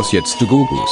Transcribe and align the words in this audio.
Das 0.00 0.12
jetzt 0.12 0.40
du 0.40 0.46
Googles. 0.46 0.90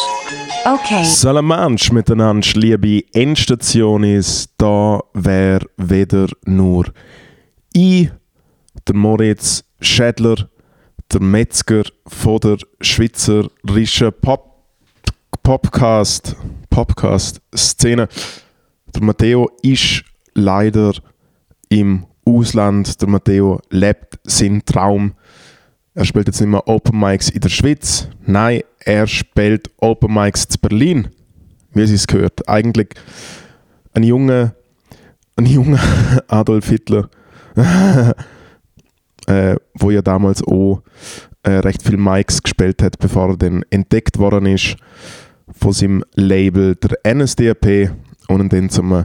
Okay. 0.67 1.03
Salamansch 1.03 1.91
miteinander, 1.93 2.47
liebe 2.57 3.05
Endstation 3.15 4.05
ist, 4.05 4.51
da 4.59 5.01
wär 5.15 5.61
weder 5.79 6.27
nur 6.45 6.85
ich, 7.73 8.11
der 8.87 8.95
Moritz 8.95 9.65
Schädler, 9.81 10.51
der 11.11 11.23
Metzger 11.23 11.85
von 12.07 12.39
der 12.41 12.59
schweizerischen 12.83 14.13
Pop 14.21 14.67
Podcast, 15.43 16.37
Podcast 16.69 17.41
Szene. 17.57 18.09
Der 18.95 19.03
Matteo 19.03 19.51
ist 19.63 20.05
leider 20.35 20.93
im 21.71 22.05
Ausland. 22.27 23.01
Der 23.01 23.09
Matteo 23.09 23.63
lebt 23.71 24.19
seinen 24.25 24.67
Traum. 24.67 25.15
Er 25.99 26.05
spielt 26.05 26.29
jetzt 26.29 26.41
nicht 26.41 26.49
mehr 26.49 26.69
Open 26.69 27.01
Mics 27.01 27.29
in 27.29 27.41
der 27.41 27.49
Schweiz. 27.49 28.09
Nein, 28.25 28.61
er 28.79 29.09
spielt 29.09 29.69
Open 29.79 30.15
Mics 30.15 30.45
in 30.45 30.61
Berlin. 30.61 31.09
Wie 31.73 31.83
es 31.83 32.07
gehört. 32.07 32.49
Eigentlich 32.49 32.91
ein 33.95 34.05
junger, 34.05 34.55
ein 35.35 35.47
junger 35.47 35.81
Adolf 36.29 36.69
Hitler, 36.69 37.09
äh, 39.27 39.57
wo 39.75 39.91
ja 39.91 40.01
damals 40.01 40.41
auch 40.45 40.85
äh, 41.43 41.51
recht 41.51 41.83
viel 41.83 41.97
Mics 41.97 42.45
gespielt 42.45 42.81
hat, 42.81 43.01
bevor 43.01 43.31
er 43.31 43.37
dann 43.37 43.65
entdeckt 43.71 44.19
worden 44.19 44.47
ist 44.47 44.77
von 45.51 45.73
seinem 45.73 46.05
Label 46.15 46.77
der 46.77 47.13
NSDAP 47.13 47.91
und 48.29 48.41
ihn 48.41 48.49
dann 48.49 48.71
zum 48.71 49.05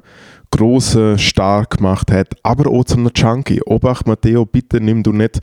großen 0.51 1.17
Star 1.17 1.65
gemacht 1.65 2.11
hat, 2.11 2.35
aber 2.43 2.69
auch 2.69 2.83
zu 2.83 2.97
einem 2.97 3.09
Junkie. 3.15 3.63
Obacht, 3.63 4.05
Matteo, 4.05 4.45
bitte 4.45 4.79
nimm 4.79 5.01
du 5.01 5.11
nicht 5.11 5.39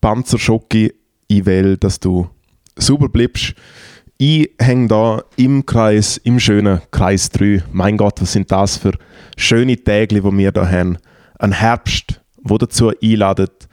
Panzerschocke 0.00 0.94
in 1.28 1.46
Wähl, 1.46 1.76
dass 1.76 2.00
du 2.00 2.28
super 2.76 3.08
bleibst. 3.08 3.54
Ich 4.16 4.50
hänge 4.58 4.88
da 4.88 5.22
im 5.36 5.64
Kreis, 5.64 6.16
im 6.18 6.40
schönen 6.40 6.80
Kreis 6.90 7.30
3. 7.30 7.62
Mein 7.72 7.96
Gott, 7.96 8.20
was 8.20 8.32
sind 8.32 8.50
das 8.50 8.76
für 8.76 8.92
schöne 9.36 9.82
Tage, 9.82 10.20
die 10.20 10.22
wir 10.22 10.52
da 10.52 10.68
haben. 10.68 10.98
Ein 11.38 11.52
Herbst, 11.52 12.20
wo 12.42 12.58
dazu 12.58 12.90
einladet, 13.00 13.68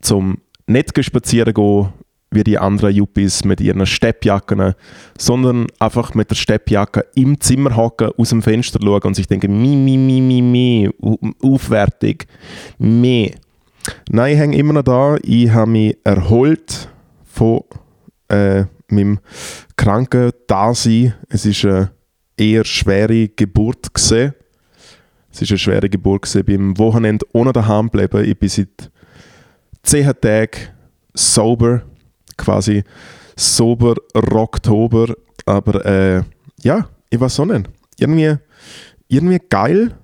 zum 0.00 0.38
nicht 0.66 1.04
spazieren 1.04 1.52
gehen, 1.52 1.92
wie 2.30 2.44
die 2.44 2.58
anderen 2.58 2.94
Yuppies 2.94 3.44
mit 3.44 3.60
ihren 3.60 3.86
Steppjacken, 3.86 4.74
sondern 5.18 5.66
einfach 5.78 6.14
mit 6.14 6.30
der 6.30 6.34
Steppjacke 6.34 7.04
im 7.14 7.40
Zimmer 7.40 7.76
hocken, 7.76 8.10
aus 8.16 8.30
dem 8.30 8.42
Fenster 8.42 8.80
schauen 8.82 9.02
und 9.02 9.14
sich 9.14 9.26
denken, 9.26 9.60
mi, 9.60 9.76
mi, 9.76 9.96
mi, 9.96 10.20
mi, 10.20 10.42
mi, 10.42 10.90
aufwertig, 11.42 12.26
meh. 12.78 13.32
Nein, 14.10 14.32
ich 14.34 14.38
hänge 14.38 14.56
immer 14.56 14.72
noch 14.72 14.82
da. 14.82 15.16
Ich 15.22 15.50
habe 15.50 15.70
mich 15.70 15.96
erholt 16.04 16.88
von 17.24 17.62
äh, 18.28 18.64
meinem 18.88 19.18
kranken 19.76 20.30
Dasein. 20.46 21.14
Es 21.28 21.44
ist 21.46 21.64
eine 21.64 21.90
eher 22.36 22.64
schwere 22.64 23.28
Geburt 23.28 23.92
gesehen. 23.92 24.34
Es 25.32 25.42
ist 25.42 25.50
eine 25.50 25.58
schwere 25.58 25.88
Geburt 25.88 26.22
gewesen, 26.22 26.44
beim 26.44 26.78
Wochenende 26.78 27.26
ohne 27.32 27.52
daheim 27.52 27.90
bleiben. 27.90 28.24
Ich 28.24 28.38
bin 28.38 28.48
seit 28.48 28.90
10 29.82 30.12
Tagen 30.20 30.60
sober, 31.12 31.82
quasi 32.36 32.84
sober 33.36 33.96
Oktober. 34.14 35.14
Aber 35.44 35.84
äh, 35.84 36.22
ja, 36.62 36.88
ich 37.10 37.20
weiß 37.20 37.34
so 37.34 37.44
nicht. 37.44 37.68
Irgendwie, 37.98 38.36
irgendwie 39.08 39.40
geil. 39.48 39.94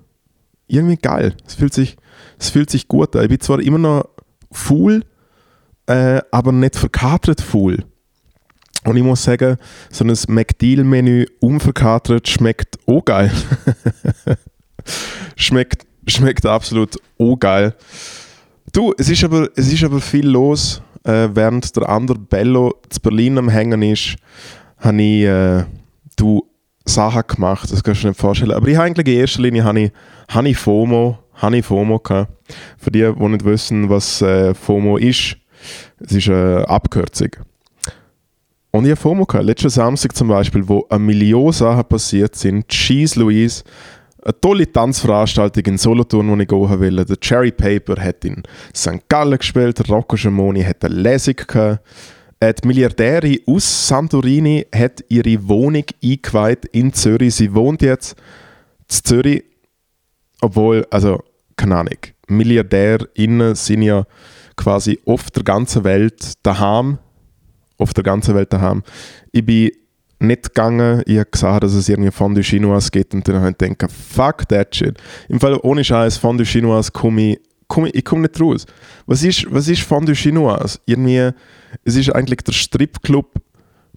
Irgendwie 0.71 0.95
geil. 0.95 1.35
Es 1.45 1.55
fühlt 1.55 1.73
sich, 1.73 1.97
es 2.39 2.49
fühlt 2.49 2.69
sich 2.69 2.87
gut 2.87 3.13
an. 3.15 3.23
Ich 3.23 3.29
bin 3.29 3.41
zwar 3.41 3.59
immer 3.59 3.77
noch 3.77 4.09
full, 4.51 5.03
äh, 5.85 6.21
aber 6.31 6.53
nicht 6.53 6.77
verkatert 6.77 7.41
full. 7.41 7.83
Und 8.85 8.95
ich 8.95 9.03
muss 9.03 9.23
sagen, 9.23 9.57
so 9.89 10.05
ein 10.05 10.15
McDeal-Menü 10.29 11.25
unverkatert 11.41 12.29
schmeckt 12.29 12.79
auch 12.87 13.03
geil. 13.03 13.31
schmeckt, 15.35 15.85
schmeckt 16.07 16.45
absolut 16.45 16.95
auch 17.19 17.35
geil. 17.35 17.75
Du, 18.71 18.93
es 18.97 19.09
ist 19.09 19.25
aber, 19.25 19.49
es 19.57 19.71
ist 19.71 19.83
aber 19.83 19.99
viel 19.99 20.27
los. 20.27 20.81
Äh, 21.03 21.29
während 21.33 21.75
der 21.75 21.89
andere 21.89 22.17
Bello 22.17 22.75
zu 22.89 23.01
Berlin 23.01 23.37
am 23.37 23.49
Hängen 23.49 23.81
ist, 23.81 24.15
habe 24.77 25.01
ich 25.01 25.23
äh, 25.25 25.65
du 26.15 26.47
Sachen 26.85 27.23
gemacht, 27.27 27.71
das 27.71 27.83
kannst 27.83 28.01
du 28.01 28.05
dir 28.05 28.09
nicht 28.09 28.19
vorstellen. 28.19 28.51
Aber 28.51 28.67
ich 28.67 28.75
habe 28.75 28.85
eigentlich 28.85 29.07
in 29.07 29.21
erster 29.21 29.41
Linie 29.41 29.63
habe 29.63 29.81
ich, 29.81 29.91
habe 30.31 30.49
ich 30.49 30.57
FOMO, 30.57 31.17
habe 31.35 31.57
ich 31.57 31.65
FOMO 31.65 31.99
gehabt. 31.99 32.31
Für 32.77 32.91
die, 32.91 32.99
die 32.99 33.27
nicht 33.27 33.45
wissen, 33.45 33.89
was 33.89 34.21
äh, 34.21 34.53
FOMO 34.53 34.97
ist, 34.97 35.37
es 35.99 36.11
ist 36.13 36.29
eine 36.29 36.67
Abkürzung. 36.67 37.29
Und 38.71 38.85
ich 38.85 38.91
habe 38.91 39.01
FOMO 39.01 39.25
gehabt. 39.25 39.45
Letzten 39.45 39.69
Samstag 39.69 40.15
zum 40.15 40.29
Beispiel, 40.29 40.67
wo 40.67 40.85
eine 40.89 40.99
Million 40.99 41.51
Sachen 41.51 41.83
passiert 41.83 42.35
sind. 42.35 42.67
Cheese 42.69 43.19
Louise, 43.19 43.63
eine 44.23 44.39
tolle 44.39 44.71
Tanzveranstaltung 44.71 45.65
in 45.65 45.77
Solothurn, 45.77 46.37
die 46.37 46.43
ich 46.43 46.47
gehen 46.47 46.69
wollte. 46.69 47.05
Der 47.05 47.19
Cherry 47.19 47.51
Paper 47.51 48.01
hat 48.01 48.23
in 48.23 48.43
St. 48.75 49.09
Gallen 49.09 49.37
gespielt, 49.37 49.89
Rocco 49.89 50.15
Schamoni 50.15 50.63
hat 50.63 50.85
eine 50.85 50.95
Lesung 50.95 51.35
gehabt. 51.35 51.81
Die 52.41 52.67
Milliardärin 52.67 53.39
aus 53.45 53.87
Santorini 53.87 54.65
hat 54.73 55.03
ihre 55.09 55.47
Wohnung 55.47 55.83
eingeweiht 56.03 56.65
in 56.71 56.91
Zürich. 56.91 57.35
Sie 57.35 57.53
wohnt 57.53 57.83
jetzt 57.83 58.15
in 58.89 58.95
Zürich, 59.03 59.43
obwohl, 60.41 60.85
also, 60.89 61.23
keine 61.55 61.77
Ahnung, 61.77 61.97
MilliardärInnen 62.27 63.55
sind 63.55 63.83
ja 63.83 64.05
quasi 64.55 64.99
auf 65.05 65.31
der 65.31 65.43
ganzen 65.43 65.83
Welt 65.83 66.33
daheim. 66.43 66.97
Auf 67.77 67.93
der 67.93 68.03
ganzen 68.03 68.35
Welt 68.35 68.53
daheim. 68.53 68.83
Ich 69.31 69.45
bin 69.45 69.71
nicht 70.19 70.43
gegangen. 70.43 71.01
Ich 71.05 71.17
habe 71.17 71.29
gesagt, 71.29 71.63
dass 71.63 71.73
es 71.73 71.89
irgendwie 71.89 72.11
Fondue 72.11 72.43
Chinoise 72.43 72.91
gibt 72.91 73.13
und 73.13 73.27
dann 73.27 73.41
habe 73.41 73.49
ich 73.49 73.57
gedacht, 73.57 73.91
fuck 73.91 74.47
that 74.49 74.75
shit. 74.75 74.97
Im 75.29 75.39
Fall 75.39 75.59
ohne 75.63 75.83
Scheiß, 75.83 76.17
Fondue 76.17 76.45
Chinoise 76.45 76.91
komme 76.91 77.31
ich, 77.33 77.39
komm 77.67 77.87
ich, 77.87 77.95
ich 77.95 78.05
komme 78.05 78.23
nicht 78.23 78.39
raus. 78.39 78.65
Was 79.07 79.23
ist, 79.23 79.51
was 79.51 79.67
ist 79.67 79.81
Fondue 79.81 80.15
Chinoise? 80.15 80.79
Irgendwie, 80.85 81.31
es 81.83 81.95
ist 81.95 82.13
eigentlich 82.13 82.41
der 82.41 82.53
Stripclub, 82.53 83.33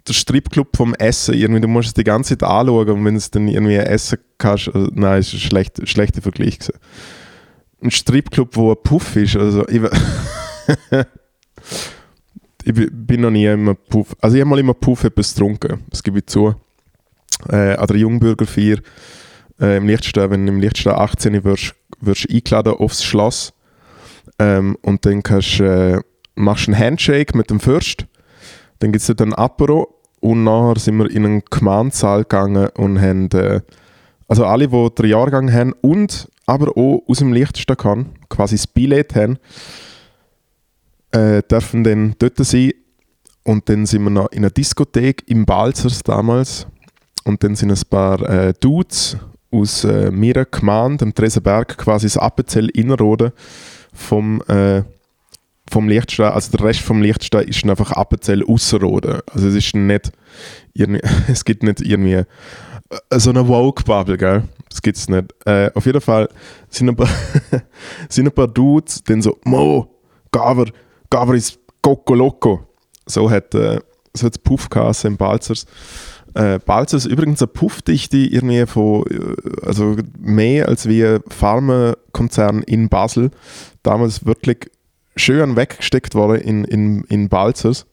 der 0.06 0.12
Stripclub 0.12 0.76
vom 0.76 0.94
Essen. 0.94 1.34
Irgendwie, 1.34 1.60
du 1.60 1.68
musst 1.68 1.88
es 1.88 1.94
die 1.94 2.04
ganze 2.04 2.36
Zeit 2.36 2.48
anschauen 2.48 2.90
und 2.90 3.04
wenn 3.04 3.16
es 3.16 3.30
dann 3.30 3.48
irgendwie 3.48 3.76
essen 3.76 4.18
kannst, 4.38 4.68
also, 4.68 4.90
nein, 4.92 5.20
ist 5.20 5.32
ein 5.32 5.40
schlecht, 5.40 5.88
schlechter 5.88 6.22
Vergleich 6.22 6.58
gewesen. 6.58 6.78
Ein 7.82 7.90
Stripclub, 7.90 8.56
wo 8.56 8.70
ein 8.70 8.76
Puff 8.82 9.16
ist, 9.16 9.36
also 9.36 9.66
ich, 9.68 9.82
ich 12.64 12.74
bin 12.74 13.20
noch 13.20 13.30
nie 13.30 13.46
immer 13.46 13.74
Puff. 13.74 14.16
Also 14.20 14.36
ich 14.36 14.40
habe 14.40 14.50
mal 14.50 14.58
immer 14.58 14.74
Puff 14.74 15.04
etwas 15.04 15.34
getrunken, 15.34 15.84
das 15.90 16.02
gebe 16.02 16.18
ich 16.18 16.26
zu. 16.26 16.54
Äh, 17.48 17.74
an 17.74 17.86
der 17.86 17.96
Jungbürgerfeier 17.96 18.78
äh, 19.60 19.76
im 19.76 19.86
Lichtstein, 19.86 20.30
wenn 20.30 20.46
du 20.46 20.52
im 20.52 20.60
Lichtstein 20.60 20.94
18 20.94 21.44
wirst, 21.44 21.74
wirst 22.00 22.30
eingeladen 22.30 22.74
aufs 22.74 23.04
Schloss 23.04 23.52
ähm, 24.38 24.76
und 24.82 25.04
dann 25.04 25.22
kannst, 25.22 25.60
äh, 25.60 26.00
machst 26.34 26.66
du 26.66 26.72
einen 26.72 26.80
Handshake 26.80 27.36
mit 27.36 27.50
dem 27.50 27.60
Fürst, 27.60 28.06
dann 28.78 28.92
gibt 28.92 29.08
es 29.08 29.16
dann 29.16 29.32
Apero 29.32 29.93
und 30.24 30.42
nachher 30.42 30.80
sind 30.80 30.96
wir 30.96 31.10
in 31.10 31.26
einen 31.26 31.42
Gemeindesaal 31.50 32.22
gegangen 32.22 32.70
und 32.78 32.98
haben, 32.98 33.28
äh, 33.32 33.60
also 34.26 34.46
alle, 34.46 34.68
die 34.68 34.94
den 34.94 35.10
Jahrgang 35.10 35.52
haben 35.52 35.74
und 35.82 36.30
aber 36.46 36.70
auch 36.78 37.02
aus 37.06 37.18
dem 37.18 37.34
Lichtstein 37.34 37.76
kann, 37.76 38.06
quasi 38.30 38.56
das 38.56 38.66
Billett 38.66 39.14
haben, 39.14 39.36
äh, 41.10 41.42
dürfen 41.42 41.84
dann 41.84 42.14
dort 42.18 42.38
sein. 42.38 42.72
Und 43.42 43.68
dann 43.68 43.84
sind 43.84 44.02
wir 44.02 44.10
noch 44.10 44.32
in 44.32 44.38
einer 44.38 44.50
Diskothek 44.50 45.24
im 45.26 45.44
Balzers 45.44 46.02
damals. 46.02 46.66
Und 47.24 47.44
dann 47.44 47.54
sind 47.54 47.70
ein 47.70 47.82
paar 47.90 48.22
äh, 48.22 48.54
Dudes 48.58 49.18
aus 49.50 49.84
äh, 49.84 50.10
meiner 50.10 50.46
Gemeinde, 50.46 51.04
dem 51.04 51.14
Tresenberg, 51.14 51.76
quasi 51.76 52.06
das 52.06 52.16
Appenzell 52.16 52.70
Innerrhoden 52.70 53.32
vom, 53.92 54.40
äh, 54.48 54.84
vom 55.70 55.88
Lichtstein, 55.88 56.32
also 56.32 56.56
der 56.56 56.66
Rest 56.66 56.80
vom 56.80 57.02
Lichtstein 57.02 57.48
ist 57.48 57.64
einfach 57.64 57.92
Appenzell 57.92 58.44
Ausserrhoden. 58.44 59.20
Also 59.32 59.48
es 59.48 59.54
ist 59.54 59.74
nicht 59.74 60.12
es 61.28 61.44
gibt 61.44 61.62
nicht 61.62 61.80
irgendwie 61.80 62.14
äh, 62.14 62.26
so 63.18 63.30
eine 63.30 63.46
Woke-Bubble, 63.46 64.18
gell? 64.18 64.44
Das 64.68 64.82
gibt 64.82 64.96
es 64.96 65.08
nicht. 65.08 65.32
Äh, 65.46 65.70
auf 65.74 65.86
jeden 65.86 66.00
Fall 66.00 66.28
sind 66.68 66.88
ein 66.88 66.96
paar, 66.96 67.08
sind 68.08 68.26
ein 68.26 68.32
paar 68.32 68.48
Dudes, 68.48 69.02
dann 69.04 69.22
so, 69.22 69.38
Mo, 69.44 69.88
Gaver, 70.32 70.66
Gaver 71.10 71.34
ist 71.34 71.58
Coco 71.80 72.14
Loco. 72.14 72.66
So 73.06 73.30
hat 73.30 73.54
äh, 73.54 73.78
so 74.16 74.26
hat 74.26 74.42
Puff 74.42 74.68
im 75.04 75.16
Balzers. 75.16 75.66
Äh, 76.34 76.58
Balzers 76.58 77.06
übrigens 77.06 77.42
eine 77.42 77.48
Puffdichte 77.48 78.16
irgendwie 78.16 78.66
von, 78.66 79.04
äh, 79.06 79.66
also 79.66 79.96
mehr 80.18 80.68
als 80.68 80.88
wie 80.88 81.04
ein 81.04 81.20
Pharmakonzern 81.28 82.62
in 82.62 82.88
Basel. 82.88 83.30
Damals 83.82 84.24
wirklich 84.24 84.70
schön 85.16 85.56
weggesteckt 85.56 86.14
worden 86.14 86.40
in, 86.40 86.64
in, 86.64 87.04
in 87.04 87.28
Balzers. 87.28 87.86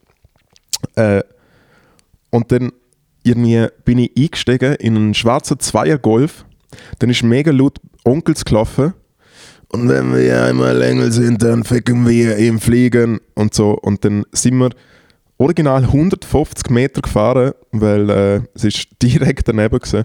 Äh, 0.96 1.22
und 2.30 2.52
dann 2.52 2.72
irgendwie 3.24 3.68
bin 3.86 4.00
ich 4.00 4.12
eingestiegen 4.18 4.76
in 4.76 4.96
einen 4.96 5.14
schwarzen 5.14 5.60
Zweier-Golf. 5.60 6.46
Dann 7.00 7.10
ist 7.10 7.24
mega 7.24 7.52
laut 7.52 7.80
Onkels 8.04 8.46
gelaufen. 8.46 8.94
Und 9.70 9.88
wenn 9.88 10.16
wir 10.16 10.44
einmal 10.44 10.82
Engel 10.82 11.12
sind, 11.12 11.44
dann 11.44 11.64
ficken 11.64 12.08
wir 12.08 12.36
im 12.38 12.60
Fliegen 12.60 13.20
und 13.36 13.54
so. 13.54 13.72
Und 13.72 14.04
dann 14.04 14.26
sind 14.32 14.58
wir 14.58 14.72
original 15.38 15.84
150 15.84 16.70
Meter 16.70 17.02
gefahren, 17.02 17.54
weil 17.72 18.10
äh, 18.10 18.42
es 18.54 18.64
ist 18.66 18.88
direkt 19.02 19.48
daneben 19.48 19.80
war. 19.80 20.04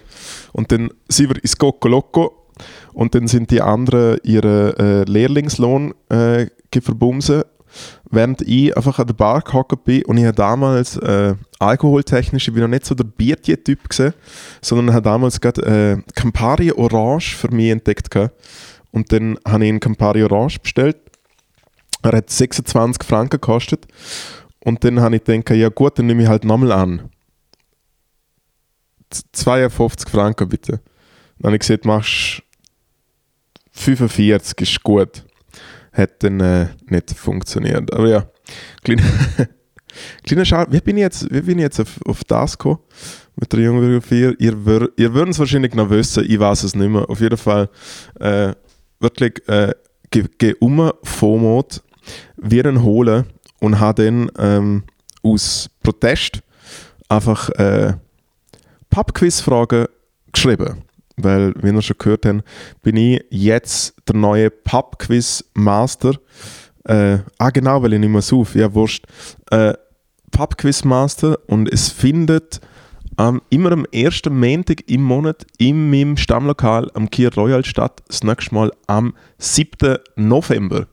Und 0.53 0.71
dann 0.71 0.91
sind 1.09 1.31
wir 1.31 1.43
ins 1.43 1.57
Coco 1.57 1.89
Loco 1.89 2.46
und 2.93 3.15
dann 3.15 3.29
sind 3.29 3.51
die 3.51 3.61
anderen 3.61 4.19
ihren 4.23 4.77
äh, 4.77 5.05
Lehrlingslohn 5.05 5.95
äh, 6.09 6.47
verbumsen, 6.83 7.43
während 8.11 8.43
ich 8.43 8.77
einfach 8.77 8.99
an 8.99 9.07
der 9.07 9.15
Bar 9.15 9.41
gehockt 9.41 9.85
bin 9.85 10.05
und 10.05 10.19
ich 10.19 10.25
habe 10.25 10.37
damals 10.37 10.97
äh, 10.99 11.35
alkoholtechnisch, 11.59 12.49
ich 12.49 12.55
bin 12.55 12.63
noch 12.63 12.69
nicht 12.69 12.85
so 12.85 12.95
der 12.95 13.05
Biertje-Typ 13.05 13.89
gesehen, 13.89 14.15
sondern 14.61 14.95
habe 14.95 15.03
damals 15.03 15.41
gerade 15.41 15.63
äh, 15.63 16.13
Campari 16.15 16.73
Orange 16.73 17.37
für 17.37 17.49
mich 17.51 17.71
entdeckt 17.71 18.11
gehabt. 18.11 18.35
Und 18.93 19.13
dann 19.13 19.39
habe 19.47 19.65
ich 19.65 19.71
einen 19.71 19.81
Campari 19.81 20.23
Orange 20.23 20.59
bestellt. 20.61 20.97
Er 22.03 22.13
hat 22.13 22.31
26 22.31 23.05
Franken 23.05 23.41
gekostet. 23.41 23.87
Und 24.61 24.85
dann 24.85 25.01
habe 25.01 25.17
ich 25.17 25.25
gedacht, 25.25 25.51
ja 25.51 25.69
gut, 25.69 25.99
dann 25.99 26.07
nehme 26.07 26.23
ich 26.23 26.29
halt 26.29 26.45
nochmal 26.45 26.73
an. 26.73 27.11
52 29.33 30.09
Franken 30.09 30.49
bitte. 30.49 30.81
Dann 31.39 31.49
habe 31.49 31.57
ich 31.57 31.61
gesagt, 31.61 31.85
machst 31.85 32.43
45 33.77 34.61
ist 34.61 34.83
gut. 34.83 35.25
Hat 35.93 36.23
dann 36.23 36.41
äh, 36.41 36.69
nicht 36.89 37.11
funktioniert. 37.11 37.93
Aber 37.93 38.09
ja, 38.09 38.27
kleiner, 38.83 39.03
kleiner 40.25 40.45
Schau, 40.45 40.65
wie 40.71 40.81
bin 40.81 40.97
ich 40.97 41.03
jetzt, 41.03 41.33
wie 41.33 41.41
bin 41.41 41.59
ich 41.59 41.65
jetzt 41.65 41.81
auf, 41.81 41.99
auf 42.07 42.25
das 42.25 42.59
gekommen? 42.59 42.81
Mit 43.37 43.53
der 43.53 43.61
Jungen 43.61 44.01
4? 44.01 44.41
Ihr, 44.41 44.67
wür, 44.67 44.91
ihr 44.97 45.13
würdet 45.15 45.35
es 45.35 45.39
wahrscheinlich 45.39 45.75
noch 45.75 45.91
wissen, 45.91 46.25
ich 46.27 46.39
weiß 46.39 46.65
es 46.65 46.75
nicht 46.75 46.89
mehr. 46.89 47.09
Auf 47.09 47.21
jeden 47.21 47.37
Fall 47.37 47.69
äh, 48.19 48.55
wirklich 48.99 49.47
äh, 49.49 49.75
ge, 50.11 50.25
ge 50.39 50.55
um 50.59 50.91
FOMOD, 51.03 51.83
wir 52.37 52.65
ihn 52.65 52.83
holen 52.83 53.25
und 53.61 53.79
habe 53.79 54.05
dann 54.05 54.31
ähm, 54.39 54.85
aus 55.23 55.69
Protest 55.83 56.41
einfach 57.09 57.51
äh, 57.51 57.95
Pubquiz-Fragen 58.91 59.87
geschrieben 60.33 60.83
weil, 61.17 61.55
wie 61.63 61.73
wir 61.73 61.83
schon 61.83 61.97
gehört 61.99 62.27
haben, 62.27 62.43
bin 62.83 62.97
ich 62.97 63.25
jetzt 63.31 63.95
der 64.09 64.17
neue 64.17 64.51
Pub-Quiz-Master. 64.51 66.15
Äh, 66.85 67.19
ah, 67.39 67.51
genau, 67.51 67.83
weil 67.83 67.95
ich 67.95 68.01
nicht 68.01 68.11
mehr 68.11 68.23
suche. 68.23 68.59
Ja, 68.61 68.75
wurscht. 68.75 69.07
Äh, 69.51 69.75
Pub-Quiz-Master 70.31 71.39
und 71.47 71.73
es 71.73 71.89
findet 71.89 72.61
ähm, 73.19 73.41
immer 73.49 73.73
am 73.73 73.87
ersten 73.93 74.39
Montag 74.39 74.89
im 74.89 75.03
Monat 75.03 75.47
in 75.59 75.91
meinem 75.91 76.17
Stammlokal 76.17 76.91
am 76.95 77.11
Kier 77.11 77.33
Royal 77.35 77.65
statt. 77.65 78.03
Das 78.09 78.23
nächste 78.23 78.55
Mal 78.55 78.73
am 78.87 79.15
7. 79.39 79.97
November. 80.17 80.87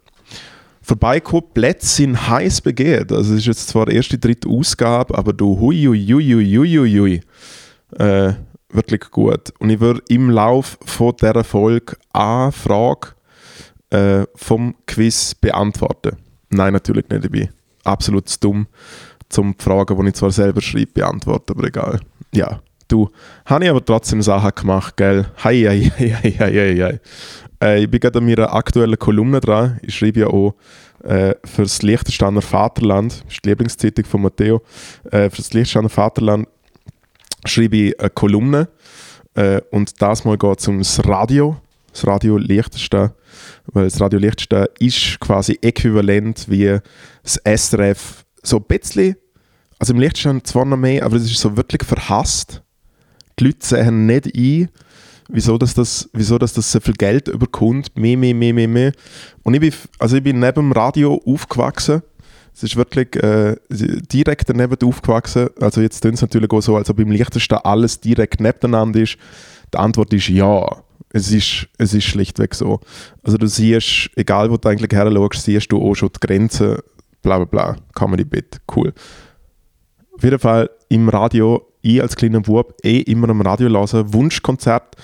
Vorbeikommen, 0.81 1.47
Plätze 1.53 1.87
sind 1.87 2.29
heiß 2.29 2.61
begehrt. 2.61 3.11
Also, 3.11 3.33
es 3.33 3.39
ist 3.39 3.45
jetzt 3.45 3.67
zwar 3.69 3.85
die 3.85 3.95
erste, 3.95 4.17
dritte 4.17 4.49
Ausgabe, 4.49 5.17
aber 5.17 5.33
du 5.33 5.59
hui, 5.59 5.85
hui, 5.85 6.05
hui, 6.05 6.33
hui, 6.33 6.77
hui, 6.77 6.99
hui. 6.99 7.21
Äh, 7.97 8.33
wirklich 8.73 9.09
gut. 9.11 9.53
Und 9.59 9.69
ich 9.69 9.79
würde 9.79 10.01
im 10.09 10.29
Lauf 10.29 10.77
von 10.85 11.13
dieser 11.19 11.43
Folge 11.43 11.95
eine 12.11 12.51
Frage 12.51 13.09
äh, 13.89 14.25
vom 14.35 14.75
Quiz 14.87 15.35
beantworten. 15.35 16.17
Nein, 16.49 16.73
natürlich 16.73 17.07
nicht. 17.09 17.25
Ich 17.25 17.31
bin 17.31 17.49
absolut 17.83 18.29
zu 18.29 18.39
dumm, 18.39 18.67
zum 19.29 19.55
Fragen, 19.57 19.99
die 19.99 20.09
ich 20.09 20.15
zwar 20.15 20.31
selber 20.31 20.61
schreibe, 20.61 20.91
beantworten, 20.93 21.53
aber 21.53 21.67
egal. 21.67 21.99
Ja, 22.33 22.61
du. 22.87 23.09
Habe 23.45 23.65
ich 23.65 23.69
aber 23.69 23.83
trotzdem 23.83 24.21
Sachen 24.21 24.51
gemacht, 24.55 24.97
gell? 24.97 25.25
Hei, 25.43 25.61
hei, 25.61 25.91
hei, 25.97 26.09
hei, 26.09 26.31
hei, 26.31 26.75
hei. 26.81 26.99
Äh, 27.61 27.83
ich 27.83 27.89
bin 27.89 27.99
gerade 27.99 28.19
an 28.19 28.25
meiner 28.25 28.53
aktuellen 28.53 28.97
Kolumne 28.97 29.39
dran. 29.39 29.79
Ich 29.81 29.95
schreibe 29.95 30.21
ja 30.21 30.27
auch 30.27 30.55
äh, 31.03 31.35
für 31.43 31.63
das 31.63 31.81
Liechtensteiner 31.81 32.41
Vaterland, 32.41 33.23
das 33.25 33.33
ist 33.33 33.45
die 33.45 33.49
Lieblingszeitung 33.49 34.05
von 34.05 34.21
Matteo, 34.21 34.61
äh, 35.11 35.29
für 35.29 35.37
das 35.37 35.53
Liechtensteiner 35.53 35.89
Vaterland 35.89 36.47
schreibe 37.45 37.77
ich 37.77 37.99
eine 37.99 38.09
Kolumne 38.09 38.69
äh, 39.35 39.61
und 39.71 40.01
das 40.01 40.25
mal 40.25 40.37
geht 40.37 40.59
es 40.59 40.67
um 40.67 40.79
das 40.79 41.05
Radio, 41.07 41.57
das 41.91 42.05
Radio 42.07 42.37
Liechtenstein, 42.37 43.11
weil 43.67 43.85
das 43.85 43.99
Radio 43.99 44.19
Liechtenstein 44.19 44.67
ist 44.79 45.19
quasi 45.19 45.57
äquivalent 45.61 46.49
wie 46.49 46.79
das 47.23 47.39
SRF, 47.43 48.25
so 48.43 48.57
ein 48.57 48.63
bisschen, 48.63 49.15
also 49.79 49.93
im 49.93 49.99
Liechtenstein 49.99 50.43
zwar 50.43 50.65
noch 50.65 50.77
mehr, 50.77 51.05
aber 51.05 51.15
es 51.17 51.23
ist 51.23 51.37
so 51.37 51.55
wirklich 51.57 51.83
verhasst. 51.83 52.61
Die 53.39 53.45
Leute 53.45 53.65
sehen 53.65 54.05
nicht 54.05 54.35
ein, 54.35 54.69
wieso, 55.29 55.57
dass 55.57 55.73
das, 55.73 56.09
wieso 56.13 56.37
dass 56.37 56.53
das 56.53 56.71
so 56.71 56.79
viel 56.79 56.93
Geld 56.93 57.27
überkommt, 57.27 57.97
mehr, 57.97 58.17
mehr, 58.17 58.35
mehr, 58.35 58.53
mehr, 58.53 58.67
mehr. 58.67 58.91
Und 59.41 59.55
ich 59.55 59.59
bin, 59.59 59.73
also 59.99 60.17
ich 60.17 60.23
bin 60.23 60.39
neben 60.39 60.53
dem 60.53 60.71
Radio 60.71 61.21
aufgewachsen 61.25 62.03
es 62.55 62.63
ist 62.63 62.75
wirklich 62.75 63.15
äh, 63.15 63.55
direkt 63.69 64.49
daneben 64.49 64.77
aufgewachsen. 64.83 65.49
Also 65.59 65.81
jetzt 65.81 66.01
tun 66.01 66.13
es 66.13 66.21
natürlich 66.21 66.51
auch 66.51 66.61
so, 66.61 66.75
als 66.75 66.89
ob 66.89 66.99
im 66.99 67.11
Leichtesten 67.11 67.55
alles 67.63 67.99
direkt 67.99 68.39
nebeneinander 68.39 69.01
ist. 69.01 69.17
Die 69.73 69.77
Antwort 69.77 70.13
ist 70.13 70.29
ja. 70.29 70.65
Es 71.15 71.31
ist, 71.31 71.67
es 71.77 71.93
ist 71.93 72.05
schlichtweg 72.05 72.55
so. 72.55 72.79
Also 73.23 73.37
du 73.37 73.47
siehst, 73.47 74.09
egal 74.15 74.49
wo 74.49 74.57
du 74.57 74.67
eigentlich 74.69 74.91
her 74.91 75.11
schaust, 75.11 75.43
siehst 75.43 75.71
du 75.71 75.81
auch 75.81 75.93
schon 75.93 76.09
die 76.09 76.25
Grenzen, 76.25 76.77
bla 77.21 77.37
bla 77.37 77.45
bla, 77.45 77.75
Comedy 77.93 78.23
Bit, 78.23 78.61
cool. 78.75 78.93
Auf 80.15 80.23
jeden 80.23 80.39
Fall 80.39 80.69
im 80.89 81.09
Radio, 81.09 81.67
ich 81.81 82.01
als 82.01 82.15
kleiner 82.15 82.41
Bub, 82.41 82.75
eh 82.83 83.01
immer 83.01 83.29
am 83.29 83.41
Radio 83.41 83.69
hören, 83.69 84.13
Wunschkonzert, 84.13 84.95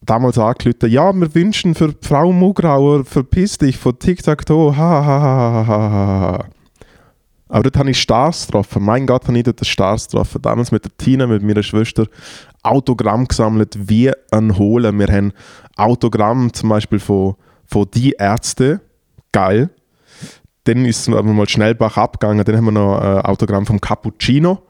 damals 0.00 0.38
angerufen, 0.38 0.90
ja, 0.90 1.12
wir 1.12 1.32
wünschen 1.34 1.74
für 1.76 1.94
Frau 2.00 2.32
Mugrauer, 2.32 3.04
verpiss 3.04 3.58
dich 3.58 3.76
von 3.76 3.96
Tic-Tac-Toe, 3.96 4.76
ha, 4.76 5.04
ha, 5.04 5.22
ha, 5.22 5.66
ha, 5.66 5.90
ha, 5.90 6.20
ha. 6.20 6.48
Aber 7.48 7.62
dort 7.62 7.76
habe 7.78 7.90
ich 7.90 8.00
Stars 8.00 8.46
getroffen. 8.46 8.84
Mein 8.84 9.06
Gott, 9.06 9.26
habe 9.26 9.38
ich 9.38 9.44
dort 9.44 9.64
Stars 9.66 10.06
getroffen. 10.06 10.42
Damals 10.42 10.70
mit 10.70 10.84
der 10.84 10.96
Tina, 10.96 11.26
mit 11.26 11.42
meiner 11.42 11.62
Schwester, 11.62 12.06
Autogramm 12.62 13.26
gesammelt, 13.26 13.76
wie 13.88 14.10
ein 14.30 14.58
Holen. 14.58 14.98
Wir 14.98 15.08
haben 15.08 15.32
Autogramm 15.76 16.52
zum 16.52 16.68
Beispiel 16.68 16.98
von, 16.98 17.36
von 17.64 17.86
Die 17.94 18.12
Ärzte. 18.12 18.80
Geil. 19.32 19.70
Dann 20.64 20.84
ist 20.84 21.08
es 21.08 21.14
aber 21.14 21.22
mal 21.32 21.48
schnell 21.48 21.76
abgegangen. 21.80 22.44
Dann 22.44 22.56
haben 22.56 22.64
wir 22.66 22.72
noch 22.72 22.98
ein 23.00 23.22
Autogramm 23.22 23.64
vom 23.64 23.80
Cappuccino. 23.80 24.62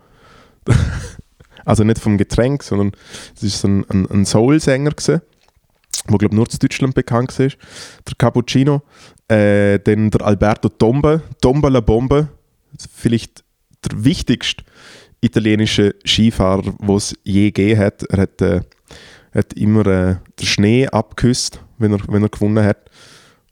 also 1.64 1.82
nicht 1.82 1.98
vom 1.98 2.16
Getränk, 2.16 2.62
sondern 2.62 2.92
es 3.34 3.42
ist 3.42 3.64
ein, 3.64 3.84
ein, 3.90 4.08
ein 4.10 4.24
Soul-Sänger 4.24 4.92
der 6.10 6.18
glaube 6.18 6.34
nur 6.34 6.46
in 6.50 6.58
Deutschland 6.58 6.94
bekannt 6.94 7.38
ist. 7.40 7.58
Der 8.06 8.14
Cappuccino. 8.16 8.82
Äh, 9.26 9.78
dann 9.80 10.10
der 10.10 10.22
Alberto 10.22 10.70
Tombe, 10.70 11.20
Tomba 11.40 11.68
la 11.68 11.80
Bombe 11.80 12.28
vielleicht 12.92 13.44
der 13.84 14.04
wichtigste 14.04 14.64
italienische 15.20 15.94
Skifahrer, 16.04 16.62
den 16.62 16.96
es 16.96 17.14
je 17.24 17.46
gegeben 17.50 17.80
hat. 17.80 18.02
Er 18.04 18.22
hat, 18.22 18.40
äh, 18.42 18.60
hat 19.34 19.52
immer 19.54 19.86
äh, 19.86 20.16
den 20.38 20.46
Schnee 20.46 20.86
abgeküsst, 20.86 21.60
wenn 21.78 21.92
er, 21.92 22.00
wenn 22.08 22.22
er 22.22 22.28
gewonnen 22.28 22.64
hat. 22.64 22.90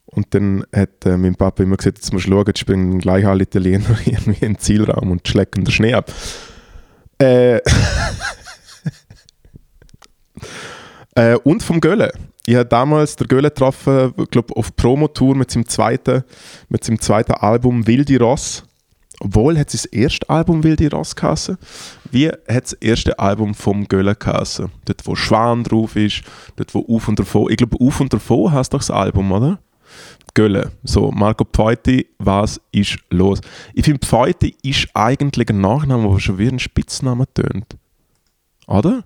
Und 0.06 0.32
dann 0.34 0.64
hat 0.74 1.04
äh, 1.04 1.16
mein 1.16 1.34
Papa 1.34 1.62
immer 1.62 1.76
gesagt, 1.76 1.98
jetzt 1.98 2.12
musst 2.12 2.26
du 2.26 2.30
schauen, 2.30 2.44
jetzt 2.46 2.60
springen 2.60 2.98
gleich 3.00 3.26
alle 3.26 3.42
Italiener 3.42 3.98
irgendwie 4.04 4.44
in 4.44 4.54
den 4.54 4.58
Zielraum 4.58 5.10
und 5.10 5.26
schlecken 5.26 5.64
den 5.64 5.72
Schnee 5.72 5.94
ab. 5.94 6.12
Äh, 7.18 7.56
äh, 11.14 11.36
und 11.42 11.62
vom 11.62 11.80
Gölle. 11.80 12.12
Ich 12.46 12.54
habe 12.54 12.66
damals 12.66 13.16
den 13.16 13.26
Gölle 13.26 13.48
getroffen, 13.48 14.14
glaube 14.30 14.54
auf 14.54 14.76
Promotour 14.76 15.34
mit 15.34 15.50
seinem 15.50 15.66
zweiten, 15.66 16.22
mit 16.68 16.84
seinem 16.84 17.00
zweiten 17.00 17.32
Album 17.32 17.88
Wildi 17.88 18.16
Ross 18.16 18.62
obwohl 19.20 19.58
hat 19.58 19.72
das 19.72 19.84
erste 19.86 20.28
Album 20.28 20.62
Wilde 20.62 20.90
Ross 20.90 21.16
geheißen. 21.16 21.56
Wie 22.10 22.28
hat 22.28 22.64
das 22.64 22.72
erste 22.74 23.18
Album 23.18 23.54
vom 23.54 23.88
Göller 23.88 24.14
geheißen? 24.14 24.70
Dort, 24.84 25.06
wo 25.06 25.14
Schwan 25.14 25.64
drauf 25.64 25.96
ist, 25.96 26.22
dort, 26.56 26.74
wo 26.74 26.84
Auf 26.94 27.08
und 27.08 27.18
davon. 27.18 27.50
Ich 27.50 27.56
glaube, 27.56 27.76
Auf 27.80 28.00
und 28.00 28.12
davon 28.12 28.52
heißt 28.52 28.72
doch 28.72 28.80
das 28.80 28.90
Album, 28.90 29.32
oder? 29.32 29.58
Gölle. 30.34 30.72
So, 30.84 31.10
Marco 31.12 31.44
Pfeuti, 31.44 32.06
was 32.18 32.60
ist 32.70 32.98
los? 33.10 33.40
Ich 33.72 33.86
finde, 33.86 34.06
Pfeuti 34.06 34.54
ist 34.62 34.88
eigentlich 34.92 35.48
ein 35.48 35.62
Nachname, 35.62 36.10
der 36.10 36.18
schon 36.18 36.38
wie 36.38 36.48
ein 36.48 36.58
Spitzname 36.58 37.24
tönt. 37.32 37.76
Oder? 38.66 39.04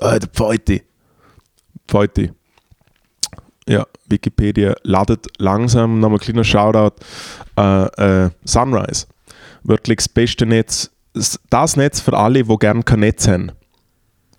Ah, 0.00 0.18
der 0.18 0.28
Pfeuti. 0.28 0.82
Pfeuti. 1.86 2.32
Ja, 3.68 3.86
Wikipedia 4.06 4.74
ladet 4.82 5.26
langsam. 5.38 6.00
Nochmal 6.00 6.18
ein 6.18 6.22
kleiner 6.22 6.44
Shoutout. 6.44 6.96
Äh, 7.56 8.24
äh, 8.24 8.30
Sunrise 8.44 9.06
wirklich 9.62 9.98
das 9.98 10.08
beste 10.08 10.46
Netz, 10.46 10.90
das 11.50 11.76
Netz 11.76 12.00
für 12.00 12.16
alle, 12.16 12.44
die 12.44 12.56
gerne 12.56 12.82
kein 12.82 13.00
Netz 13.00 13.28
haben. 13.28 13.52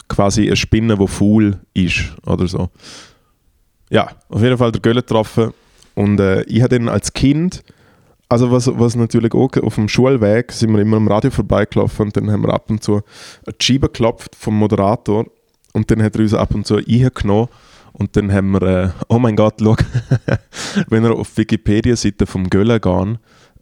Quasi 0.07 0.47
eine 0.47 0.55
Spinne, 0.55 0.97
die 0.97 1.07
faul 1.07 1.59
ist 1.73 2.13
oder 2.25 2.47
so. 2.47 2.69
Ja, 3.89 4.09
auf 4.29 4.41
jeden 4.41 4.57
Fall 4.57 4.71
der 4.71 4.81
Gölle 4.81 5.01
getroffen 5.01 5.53
und 5.95 6.19
äh, 6.19 6.43
ich 6.43 6.61
habe 6.61 6.75
ihn 6.75 6.89
als 6.89 7.13
Kind, 7.13 7.63
also 8.29 8.51
was, 8.51 8.67
was 8.67 8.95
natürlich 8.95 9.33
auch 9.33 9.51
auf 9.61 9.75
dem 9.75 9.87
Schulweg, 9.87 10.51
sind 10.51 10.71
wir 10.71 10.79
immer 10.79 10.97
am 10.97 11.07
Radio 11.07 11.29
vorbeigelaufen 11.29 12.07
und 12.07 12.17
dann 12.17 12.31
haben 12.31 12.43
wir 12.43 12.53
ab 12.53 12.69
und 12.69 12.83
zu 12.83 13.01
eine 13.45 13.55
Scheibe 13.61 13.87
geklopft 13.87 14.35
vom 14.35 14.57
Moderator 14.57 15.25
und 15.73 15.91
dann 15.91 16.01
hat 16.01 16.15
er 16.15 16.21
uns 16.21 16.33
ab 16.33 16.55
und 16.55 16.65
zu 16.65 16.77
eingenommen 16.77 17.49
und 17.93 18.15
dann 18.17 18.31
haben 18.31 18.51
wir, 18.51 18.61
äh, 18.63 18.89
oh 19.07 19.19
mein 19.19 19.35
Gott, 19.35 19.55
schau, 19.61 19.75
wenn 20.89 21.03
wir 21.03 21.11
auf 21.13 21.37
Wikipedia-Seite 21.37 22.25
vom 22.25 22.49
Gölle 22.49 22.79
gehen, 22.79 23.19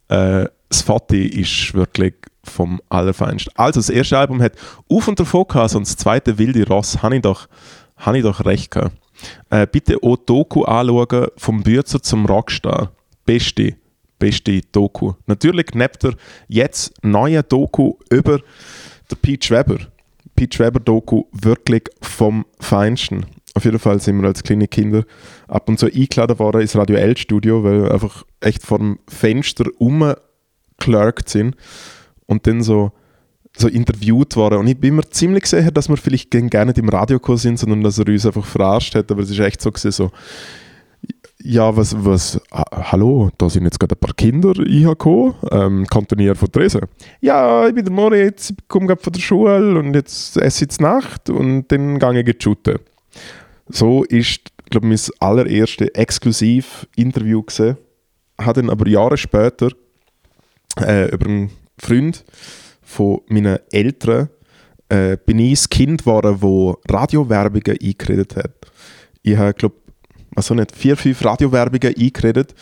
äh, 0.07 0.45
das 0.71 0.81
Fati 0.81 1.27
ist 1.27 1.73
wirklich 1.73 2.13
vom 2.43 2.81
Allerfeinsten. 2.89 3.53
Also, 3.55 3.79
das 3.79 3.89
erste 3.89 4.17
Album 4.17 4.41
hat 4.41 4.53
Auf 4.89 5.07
und 5.07 5.19
davon 5.19 5.45
gehabt, 5.47 5.75
und 5.75 5.85
das 5.85 5.97
zweite 5.97 6.37
Wilde 6.37 6.65
Ross, 6.65 7.03
habe 7.03 7.17
ich 7.17 7.21
doch, 7.21 7.47
hab 7.97 8.15
ich 8.15 8.23
doch 8.23 8.45
recht 8.45 8.71
gehabt. 8.71 8.95
Äh, 9.49 9.67
bitte 9.71 9.97
auch 10.01 10.15
Doku 10.17 10.63
anschauen, 10.63 11.27
vom 11.37 11.61
Bürzer 11.61 12.01
zum 12.01 12.25
Rockstar. 12.25 12.91
Beste, 13.25 13.75
beste 14.17 14.61
Doku. 14.71 15.13
Natürlich 15.27 15.67
neben 15.73 15.93
der 16.01 16.13
jetzt 16.47 16.93
neuen 17.03 17.43
Doku 17.47 17.95
über 18.09 18.39
der 19.09 19.15
Pete 19.17 19.49
Weber. 19.53 19.77
Pete 20.35 20.57
Weber 20.59 20.79
Doku 20.79 21.25
wirklich 21.33 21.83
vom 22.01 22.45
Feinsten. 22.59 23.25
Auf 23.53 23.65
jeden 23.65 23.79
Fall 23.79 23.99
sind 23.99 24.21
wir 24.21 24.27
als 24.27 24.41
kleine 24.41 24.67
Kinder 24.69 25.03
ab 25.47 25.67
und 25.67 25.77
zu 25.77 25.87
eingeladen 25.87 26.39
worden 26.39 26.61
ins 26.61 26.75
Radio 26.75 26.95
L 26.95 27.17
Studio, 27.17 27.63
weil 27.63 27.91
einfach 27.91 28.23
echt 28.39 28.63
vor 28.63 28.79
dem 28.79 28.99
Fenster 29.07 29.65
rumgeklerkt 30.81 31.29
sind 31.29 31.55
und 32.25 32.47
dann 32.47 32.61
so, 32.61 32.91
so 33.55 33.67
interviewt 33.67 34.35
worden. 34.35 34.59
Und 34.59 34.67
ich 34.67 34.77
bin 34.77 34.95
mir 34.95 35.09
ziemlich 35.09 35.45
sicher, 35.45 35.71
dass 35.71 35.89
wir 35.89 35.97
vielleicht 35.97 36.31
gerne 36.31 36.65
nicht 36.65 36.77
im 36.77 36.89
Radio 36.89 37.19
sind, 37.35 37.59
sondern 37.59 37.81
dass 37.81 37.99
er 37.99 38.07
uns 38.07 38.25
einfach 38.25 38.45
verarscht 38.45 38.95
hat. 38.95 39.11
Aber 39.11 39.21
es 39.21 39.29
ist 39.29 39.39
echt 39.39 39.61
so 39.61 39.71
gewesen, 39.71 39.91
so, 39.91 40.11
ja, 41.43 41.75
was, 41.75 41.95
was, 42.05 42.39
hallo, 42.51 43.31
da 43.37 43.49
sind 43.49 43.63
jetzt 43.63 43.79
gerade 43.79 43.95
ein 43.95 43.99
paar 43.99 44.13
Kinder 44.13 44.53
gekommen, 44.53 45.33
ähm, 45.49 45.87
kantoniert 45.87 46.37
von 46.37 46.49
Dresden. 46.51 46.85
Ja, 47.19 47.67
ich 47.67 47.73
bin 47.73 47.83
der 47.83 47.93
Moritz, 47.93 48.51
ich 48.51 48.67
komme 48.67 48.85
gerade 48.85 49.01
von 49.01 49.11
der 49.11 49.21
Schule 49.21 49.79
und 49.79 49.95
jetzt 49.95 50.37
esse 50.37 50.65
ich 50.65 50.79
Nacht 50.79 51.31
und 51.31 51.71
dann 51.71 51.97
gehe 51.97 52.21
ich 52.21 52.43
shooten. 52.43 52.77
So 53.67 54.03
ist, 54.03 54.51
glaube 54.69 54.93
ich, 54.93 55.09
mein 55.19 55.29
allererstes 55.29 55.87
Exklusiv-Interview 55.89 57.41
gesehen. 57.41 57.77
Habe 58.39 58.61
dann 58.61 58.69
aber 58.69 58.87
Jahre 58.87 59.17
später 59.17 59.71
äh, 60.77 61.09
über 61.09 61.25
einen 61.25 61.51
Freund 61.77 62.23
von 62.81 63.21
meinen 63.27 63.59
Eltern 63.71 64.29
äh, 64.89 65.17
bin 65.25 65.39
ich 65.39 65.59
das 65.59 65.69
Kind 65.69 66.01
geworden, 66.01 66.37
wo 66.41 66.77
Radiowerbungen 66.89 67.77
eingeredet 67.81 68.35
hat. 68.35 68.53
Ich 69.23 69.37
habe, 69.37 69.53
glaube 69.53 69.75
also 70.35 70.53
nicht 70.53 70.75
vier, 70.75 70.95
fünf 70.95 71.23
Radiowerbungen 71.23 71.95
eingeredet 71.95 72.55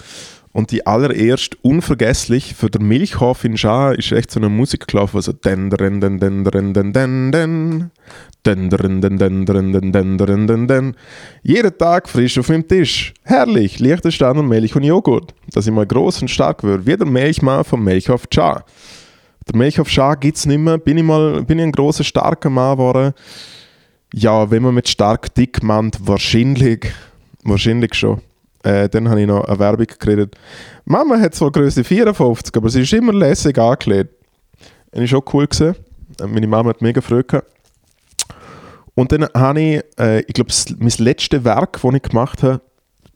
und 0.51 0.71
die 0.71 0.87
allererst 0.87 1.57
unvergesslich 1.63 2.55
für 2.55 2.69
den 2.69 2.87
Milchhof 2.87 3.43
in 3.43 3.57
Schar 3.57 3.97
ist 3.97 4.11
echt 4.11 4.31
so 4.31 4.39
eine 4.39 4.49
Musik 4.49 4.87
gelaufen, 4.87 5.17
also 5.17 5.31
den 5.31 5.69
den 5.69 6.01
den 6.01 6.19
den 6.19 6.43
den 6.43 6.73
den 6.73 6.93
den 6.93 7.31
den 7.31 7.91
den 8.43 8.69
den 8.71 9.17
den 9.17 9.45
den 9.45 9.45
den 9.45 9.91
den 9.91 10.17
den 10.17 10.47
den 10.47 10.67
den 10.67 10.95
Jeden 11.43 11.77
Tag 11.77 12.09
frisch 12.09 12.37
auf 12.39 12.47
dem 12.47 12.67
Tisch. 12.67 13.13
Herrlich, 13.23 13.79
und 13.79 14.47
Milch 14.47 14.75
und 14.75 14.83
Joghurt. 14.83 15.33
Dass 15.51 15.67
ich 15.67 15.73
mal 15.73 15.85
groß 15.85 16.23
und 16.23 16.29
stark 16.29 16.63
wird, 16.63 16.85
wie 16.85 16.97
der 16.97 17.05
Milchmann 17.05 17.63
vom 17.63 17.83
Milchhof 17.83 18.23
Schar. 18.33 18.65
Der 19.47 19.57
Milchhof 19.57 19.89
Schar 19.89 20.17
gibt 20.17 20.37
es 20.37 20.45
nicht 20.45 20.59
mehr. 20.59 20.77
Bin 20.77 20.97
ich 20.97 21.03
mal 21.03 21.43
bin 21.43 21.59
ich 21.59 21.65
ein 21.65 21.71
großer, 21.71 22.03
starker 22.03 22.49
Mann 22.49 22.77
geworden? 22.77 23.13
Ja, 24.13 24.49
wenn 24.49 24.63
man 24.63 24.73
mit 24.73 24.89
stark 24.89 25.33
dick 25.35 25.61
meint, 25.61 25.99
wahrscheinlich, 26.01 26.91
wahrscheinlich 27.43 27.93
schon. 27.93 28.21
Äh, 28.63 28.89
dann 28.89 29.09
habe 29.09 29.21
ich 29.21 29.27
noch 29.27 29.45
eine 29.45 29.59
Werbung 29.59 29.87
geredet. 29.99 30.35
Mama 30.85 31.19
hat 31.19 31.35
zwar 31.35 31.51
Größe 31.51 31.83
54, 31.83 32.55
aber 32.55 32.69
sie 32.69 32.81
ist 32.81 32.93
immer 32.93 33.13
lässig 33.13 33.57
angelegt. 33.57 34.13
Das 34.91 34.99
war 35.01 35.07
schon 35.07 35.23
cool. 35.33 35.47
Gewesen. 35.47 35.75
Äh, 36.19 36.27
meine 36.27 36.47
Mama 36.47 36.69
hat 36.69 36.81
mega 36.81 37.01
Freude 37.01 37.23
gehabt. 37.23 37.51
Und 38.95 39.11
dann 39.13 39.27
habe 39.33 39.61
ich, 39.61 39.83
äh, 39.97 40.19
ich 40.21 40.33
glaube, 40.33 40.51
mein 40.77 40.91
letztes 40.97 41.43
Werk, 41.45 41.79
das 41.81 41.93
ich 41.93 42.01
gemacht 42.01 42.43
habe, 42.43 42.61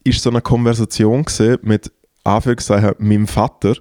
ist 0.06 0.22
so 0.22 0.30
eine 0.30 0.42
Konversation 0.42 1.26
mit 1.62 1.92
Anführungszeichen 2.24 2.96
meinem 3.00 3.28
Vater. 3.28 3.76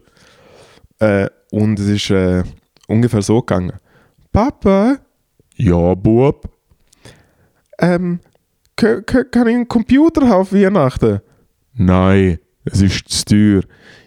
Äh, 0.99 1.29
und 1.53 1.79
es 1.79 1.87
ist 1.87 2.11
äh, 2.11 2.43
ungefähr 2.89 3.23
so 3.23 3.41
gegangen. 3.41 3.75
Papa? 4.33 4.99
Ja, 5.57 5.95
Bub? 5.95 6.49
Ähm, 7.79 8.21
kann 8.77 9.05
ich 9.33 9.37
einen 9.37 9.69
Computer 9.69 10.23
haben 10.23 10.41
auf 10.41 10.53
Weihnachten? 10.53 11.21
Nein, 11.75 12.39
es 12.65 12.83
ist 12.83 13.09
zu 13.09 13.25
teuer. 13.25 13.63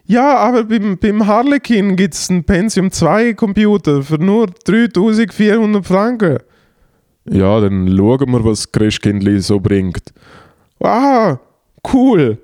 Ja, 0.05 0.37
aber 0.37 0.65
beim, 0.65 0.97
beim 0.97 1.25
Harlequin 1.25 1.95
gibt 1.95 2.13
es 2.13 2.29
einen 2.29 2.43
Pentium 2.43 2.91
2 2.91 3.33
Computer 3.33 4.03
für 4.03 4.17
nur 4.17 4.47
3400 4.47 5.85
Franken. 5.85 6.37
Ja, 7.27 7.59
dann 7.59 7.87
schauen 7.97 8.31
wir, 8.31 8.45
was 8.45 8.71
Christkindli 8.71 9.39
so 9.39 9.59
bringt. 9.59 10.13
Ah, 10.79 11.39
cool. 11.91 12.37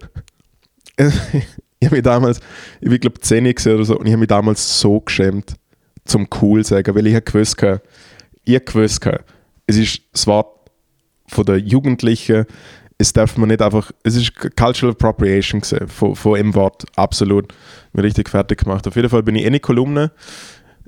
ich 0.97 1.85
habe 1.85 1.95
mich 1.95 2.03
damals, 2.03 2.39
ich 2.79 2.89
war 2.89 2.97
glaube 2.97 3.19
10 3.19 3.45
oder 3.45 3.85
so, 3.85 3.99
und 3.99 4.07
ich 4.07 4.11
habe 4.11 4.21
mich 4.21 4.27
damals 4.27 4.79
so 4.79 4.99
geschämt, 4.99 5.55
zum 6.05 6.27
cool 6.41 6.63
zu 6.63 6.69
sagen, 6.69 6.95
weil 6.95 7.05
ich 7.07 7.25
gewusst 7.25 7.57
ich 8.43 8.65
gewusst 8.65 9.07
es 9.67 9.77
ist 9.77 10.01
das 10.13 10.25
Wort 10.25 10.71
von 11.27 11.45
der 11.45 11.57
Jugendlichen, 11.57 12.45
es 13.01 13.13
darf 13.13 13.37
man 13.37 13.49
nicht 13.49 13.61
einfach, 13.61 13.91
es 14.03 14.15
ist 14.15 14.35
Cultural 14.35 14.91
Appropriation 14.91 15.61
von, 15.87 16.15
von 16.15 16.55
Wort, 16.55 16.85
absolut, 16.95 17.53
mir 17.93 18.03
richtig 18.03 18.29
fertig 18.29 18.63
gemacht. 18.63 18.87
Auf 18.87 18.95
jeden 18.95 19.09
Fall 19.09 19.23
bin 19.23 19.35
ich 19.35 19.45
eine 19.45 19.59
Kolumne, 19.59 20.11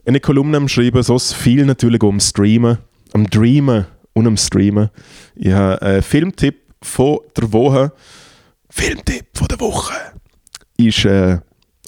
eine 0.06 0.20
Kolumne 0.20 0.58
am 0.58 0.68
Schreiben, 0.68 1.02
so 1.02 1.18
viel 1.18 1.66
natürlich 1.66 2.04
um 2.04 2.20
Streamen, 2.20 2.78
am 3.14 3.30
Dreamen 3.30 3.88
und 4.14 4.28
am 4.28 4.38
Streamen. 4.38 4.90
Ich 5.36 5.52
habe 5.52 5.82
einen 5.82 6.02
Filmtipp 6.04 6.62
von 6.82 7.20
der 7.36 7.52
Woche, 7.52 7.92
Filmtipp 8.70 9.26
von 9.34 9.48
der 9.48 9.60
Woche, 9.60 9.94
ist 10.78 11.06
äh, 11.06 11.40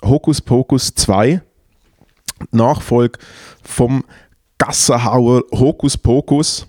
Hokus 0.04 0.42
Pokus 0.42 0.94
2, 0.96 1.42
Nachfolge 2.52 3.20
vom 3.64 4.04
Gassenhauer 4.58 5.44
Hokus 5.52 5.98
Pokus. 5.98 6.66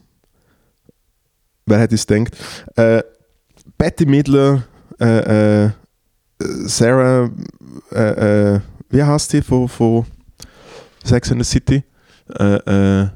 Wer 1.64 1.80
hätte 1.80 1.94
es 1.94 2.06
gedacht? 2.06 2.36
Äh, 2.76 3.02
Betty 3.78 4.06
Midler, 4.06 4.64
äh, 5.00 5.64
äh, 5.64 5.70
Sarah, 6.38 7.30
äh, 7.92 8.54
äh, 8.54 8.60
wie 8.90 9.02
heißt 9.02 9.32
die 9.32 9.42
von, 9.42 9.68
von 9.68 10.06
Sex 11.04 11.30
and 11.30 11.44
the 11.44 11.50
City? 11.50 11.84
Äh, 12.38 13.08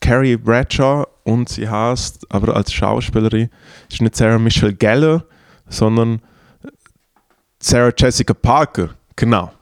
Carrie 0.00 0.36
Bradshaw 0.36 1.04
und 1.24 1.48
sie 1.48 1.68
heißt, 1.68 2.26
aber 2.28 2.54
als 2.54 2.72
Schauspielerin, 2.72 3.50
ist 3.90 4.00
nicht 4.00 4.16
Sarah 4.16 4.38
Michelle 4.38 4.74
Geller, 4.74 5.24
sondern 5.68 6.20
Sarah 7.60 7.92
Jessica 7.96 8.34
Parker, 8.34 8.90
genau. 9.16 9.52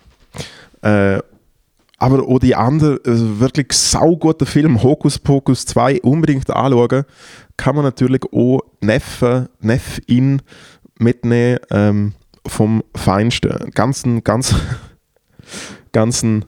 Aber 1.98 2.28
auch 2.28 2.38
die 2.38 2.54
andere, 2.54 3.00
also 3.06 3.40
wirklich 3.40 3.72
saugute 3.72 4.44
Film, 4.44 4.82
Hokus 4.82 5.18
Pokus 5.18 5.64
2, 5.66 6.02
unbedingt 6.02 6.50
anschauen. 6.50 7.04
Kann 7.56 7.74
man 7.74 7.84
natürlich 7.84 8.22
auch 8.32 8.60
Neffe, 8.80 9.48
Neffin 9.60 10.42
mitnehmen 10.98 11.58
ähm, 11.70 12.12
vom 12.46 12.82
Feinsten. 12.94 13.70
Ganz 13.74 14.04
ein, 14.04 14.22
ganz, 14.24 14.54
ganz 15.92 16.22
ein, 16.22 16.44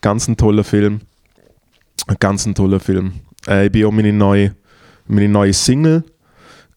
ganz 0.00 0.28
ein 0.28 0.36
toller 0.36 0.64
Film. 0.64 1.00
Ganz 2.20 2.46
ein 2.46 2.54
toller 2.54 2.80
Film. 2.80 3.14
Äh, 3.48 3.66
ich 3.66 3.72
bin 3.72 3.84
auch 3.84 3.92
meine 3.92 4.12
neue, 4.12 4.54
meine 5.06 5.28
neue 5.28 5.52
Single 5.52 6.04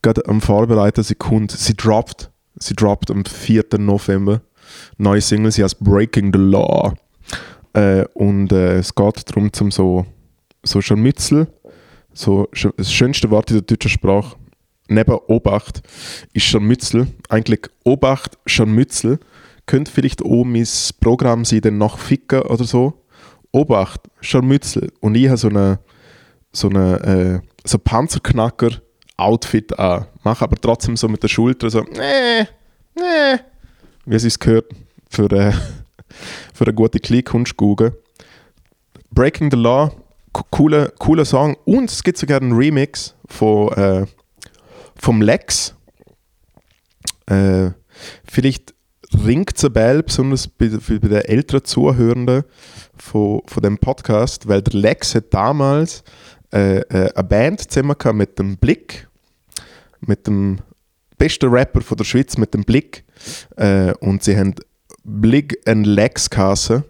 gerade 0.06 0.28
am 0.28 0.40
Vorbereiten. 0.40 1.04
Sie 1.04 1.16
kommt, 1.16 1.52
sie 1.52 1.76
droppt, 1.76 2.30
sie 2.60 2.76
droppt 2.76 3.10
am 3.10 3.26
4. 3.26 3.66
November. 3.80 4.42
Neue 4.98 5.22
Single, 5.22 5.52
sie 5.52 5.64
heißt 5.64 5.80
Breaking 5.80 6.32
the 6.32 6.40
Law. 6.40 6.94
Äh, 7.76 8.06
und 8.14 8.54
äh, 8.54 8.78
es 8.78 8.96
geht 8.96 9.30
darum, 9.30 9.52
zum 9.52 9.70
so, 9.70 10.06
so 10.64 10.80
Scharmützel, 10.80 11.48
so, 12.14 12.48
das 12.78 12.92
schönste 12.92 13.30
Wort 13.30 13.52
in 13.52 13.58
der 13.58 13.64
deutschen 13.64 13.92
Sprache, 13.92 14.38
neben 14.88 15.18
Obacht, 15.28 15.82
ist 16.32 16.46
Scharmützel. 16.46 17.08
Eigentlich 17.28 17.70
Obacht, 17.84 18.38
Scharmützel. 18.46 19.20
Könnte 19.66 19.92
vielleicht 19.92 20.24
auch 20.24 20.46
mein 20.46 20.66
Programm 21.02 21.44
sein, 21.44 21.62
dann 21.62 21.78
nach 21.78 21.98
Ficken 21.98 22.44
oder 22.44 22.64
so. 22.64 22.94
Obacht, 23.52 24.02
Scharmützel. 24.22 24.94
Und 25.02 25.16
ich 25.16 25.28
habe 25.28 25.38
so 25.38 25.50
eine, 25.50 25.80
so 26.54 26.70
eine 26.70 27.42
äh, 27.44 27.68
so 27.68 27.78
Panzerknacker-Outfit 27.78 29.78
an. 29.78 30.06
Mache 30.24 30.46
aber 30.46 30.56
trotzdem 30.56 30.96
so 30.96 31.10
mit 31.10 31.24
der 31.24 31.28
Schulter 31.28 31.70
so, 31.70 31.82
nee, 31.82 32.48
nee, 32.96 33.40
wie 34.06 34.16
es 34.16 34.22
sich 34.22 34.40
gehört, 34.40 34.72
für, 35.10 35.30
äh, 35.32 35.52
für 36.54 36.66
eine 36.66 36.74
gute 36.74 37.00
Kleinkunst 37.00 37.58
googeln. 37.58 37.94
Breaking 39.12 39.50
the 39.52 39.58
Law, 39.58 39.92
cooler, 40.52 40.90
cooler 41.00 41.26
Song. 41.26 41.56
Und 41.66 41.90
es 41.90 42.04
gibt 42.04 42.18
sogar 42.18 42.42
einen 42.42 42.54
Remix 42.54 43.16
von, 43.28 43.72
äh, 43.74 44.06
vom 44.96 45.22
Lex. 45.22 45.76
Äh, 47.28 47.72
vielleicht 48.26 48.74
ringt 49.26 49.56
es 49.56 49.64
eine 49.64 49.72
Bell, 49.72 50.04
besonders 50.04 50.48
bei, 50.48 50.68
bei 50.68 50.98
den 50.98 51.22
älteren 51.22 51.64
Zuhörenden 51.64 52.44
von, 52.98 53.42
von 53.46 53.64
dem 53.64 53.78
Podcast, 53.78 54.48
weil 54.48 54.62
der 54.62 54.80
Lex 54.80 55.16
hat 55.16 55.34
damals 55.34 56.04
äh, 56.54 56.80
äh, 56.80 57.14
eine 57.14 57.24
Band 57.24 57.72
zusammen 57.72 57.96
mit 58.14 58.40
dem 58.40 58.58
Blick, 58.58 59.08
mit 60.02 60.28
dem 60.28 60.60
besten 61.18 61.50
Rapper 61.50 61.82
von 61.82 61.98
der 61.98 62.04
Schweiz, 62.04 62.38
mit 62.38 62.54
dem 62.54 62.64
Blick. 62.64 63.04
Äh, 63.56 63.94
und 64.00 64.24
sie 64.24 64.38
haben 64.38 64.56
Blick 65.06 65.62
and 65.66 65.86
Lex 65.86 66.30
geheißen. 66.30 66.84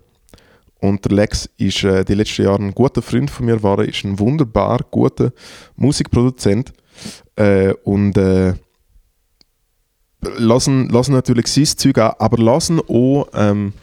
und 0.80 1.04
der 1.04 1.12
Lex 1.12 1.50
ist 1.58 1.84
äh, 1.84 2.06
die 2.06 2.14
letzten 2.14 2.44
Jahre 2.44 2.64
ein 2.64 2.74
guter 2.74 3.02
Freund 3.02 3.30
von 3.30 3.46
mir 3.46 3.58
geworden, 3.58 3.90
ist 3.90 4.04
ein 4.06 4.20
wunderbar 4.20 4.80
guter 4.90 5.32
Musikproduzent 5.76 6.72
äh, 7.36 7.74
und 7.84 8.18
äh, 8.18 8.54
lassen, 10.38 10.90
lassen 10.90 11.14
natürlich 11.14 11.48
sein 11.48 11.66
Zeug 11.66 11.98
an, 11.98 12.14
aber 12.20 12.38
lassen 12.38 12.80
auch 12.88 13.28
ähm, 13.34 13.74